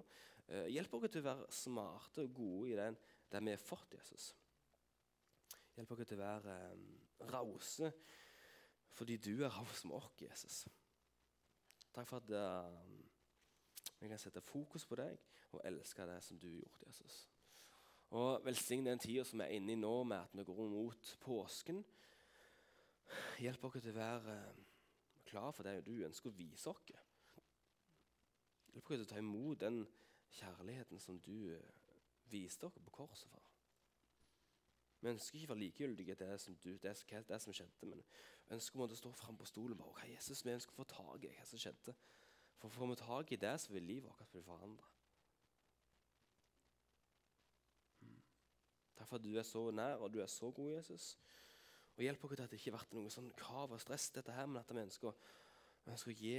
Eh, 0.47 0.67
hjelp 0.73 0.97
oss 0.97 1.07
til 1.07 1.21
å 1.23 1.29
være 1.29 1.51
smarte 1.55 2.25
og 2.25 2.33
gode 2.35 2.73
i 2.73 2.79
den, 2.79 2.97
det 3.31 3.43
vi 3.45 3.53
har 3.53 3.61
fått, 3.63 3.95
Jesus. 3.99 4.31
Hjelp 5.77 5.93
oss 5.93 6.03
til 6.03 6.17
å 6.17 6.25
være 6.25 6.57
eh, 6.65 7.29
rause 7.31 7.93
fordi 8.93 9.17
du 9.17 9.43
er 9.43 9.63
som 9.73 9.91
oss, 9.97 10.13
Jesus. 10.21 10.65
Takk 11.93 12.07
for 12.07 12.21
at 12.21 12.71
vi 13.99 14.07
kan 14.07 14.19
sette 14.19 14.41
fokus 14.41 14.85
på 14.85 14.95
deg 14.95 15.17
og 15.51 15.61
elske 15.67 16.05
det 16.07 16.23
som 16.23 16.39
du 16.39 16.47
har 16.47 16.59
gjort, 16.59 16.83
Jesus. 16.87 17.29
Og 18.11 18.45
Velsign 18.45 18.85
den 18.85 18.99
tida 18.99 19.23
som 19.23 19.39
vi 19.39 19.45
er 19.45 19.55
inne 19.55 19.71
i 19.71 19.79
nå, 19.79 20.03
med 20.03 20.17
at 20.17 20.33
vi 20.33 20.43
går 20.43 20.69
mot 20.69 21.17
påsken. 21.21 21.83
Hjelp 23.39 23.63
oss 23.63 23.77
til 23.79 23.91
å 23.93 23.95
være 23.95 24.35
uh, 24.35 24.57
klar 25.27 25.51
for 25.55 25.67
det 25.67 25.85
du 25.85 25.93
ønsker 26.03 26.31
å 26.31 26.35
vise 26.35 26.71
oss. 26.71 26.91
Hjelp 28.73 28.83
oss 28.83 28.97
til 28.97 29.05
å 29.05 29.11
ta 29.13 29.21
imot 29.21 29.63
den 29.63 29.85
kjærligheten 30.41 30.99
som 30.99 31.19
du 31.23 31.53
uh, 31.55 31.95
viste 32.31 32.67
oss 32.67 32.79
på 32.83 32.95
korset 32.99 33.31
for. 33.31 33.47
Vi 35.01 35.09
ønsker 35.09 35.39
ikke 35.39 35.53
å 35.53 35.53
være 35.55 35.63
likegyldige 35.63 36.15
til 36.15 36.33
det 36.33 36.41
som, 36.41 36.55
du, 36.55 36.69
det, 36.83 36.95
det 37.29 37.41
som 37.41 37.55
skjedde, 37.55 37.89
men 37.89 38.03
vi 38.51 38.57
ønsker 38.57 38.81
å 38.83 38.95
stå 38.99 39.09
fram 39.15 39.37
på 39.39 39.45
stolen 39.47 39.79
og 39.79 39.85
bare, 39.85 40.09
Jesus, 40.11 40.41
vi 40.43 40.51
ønsker 40.51 40.73
å 40.73 40.81
få 40.81 40.85
tak 40.91 41.23
i 41.23 41.29
hva 41.31 41.45
som 41.47 41.59
skjedde. 41.61 41.93
For 42.59 42.73
får 42.75 42.89
vi 42.89 42.97
tak 42.99 43.31
i 43.31 43.37
det, 43.39 43.53
så 43.63 43.71
vil 43.71 43.87
livet 43.87 44.09
vårt 44.09 44.33
bli 44.33 44.41
forandra. 44.43 44.89
Mm. 48.01 48.19
Takk 48.97 49.07
for 49.07 49.15
at 49.21 49.23
du 49.23 49.31
er 49.39 49.47
så 49.47 49.63
nær, 49.71 50.03
og 50.03 50.11
du 50.11 50.19
er 50.19 50.27
så 50.27 50.51
god, 50.51 50.67
Jesus. 50.73 51.15
Og 51.95 52.03
Hjelp 52.03 52.27
oss 52.27 52.35
til 52.35 52.43
at 52.43 52.51
det 52.51 52.59
ikke 52.59 52.75
blir 52.91 52.99
noe 52.99 53.15
sånn 53.15 53.31
krav 53.39 53.71
og 53.71 53.79
stress, 53.79 54.11
dette 54.19 54.35
her, 54.35 54.51
men 54.51 54.59
at 54.65 54.75
vi 54.75 54.83
ønsker, 54.83 55.25
vi 55.85 55.95
ønsker 55.95 56.11
å 56.11 56.19
gi 56.19 56.37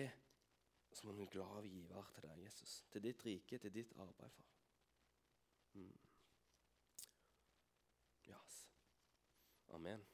som 0.93 1.17
en 1.17 1.33
glad 1.33 1.65
giver 1.65 2.13
til 2.13 2.29
deg, 2.29 2.45
Jesus. 2.45 2.83
Til 2.93 3.09
ditt 3.09 3.25
rike, 3.25 3.57
til 3.59 3.73
ditt 3.73 3.97
arbeid, 3.97 4.37
far. 4.37 4.57
Mm. 5.81 5.95
Yes. 8.29 8.67
Amen. 9.73 10.12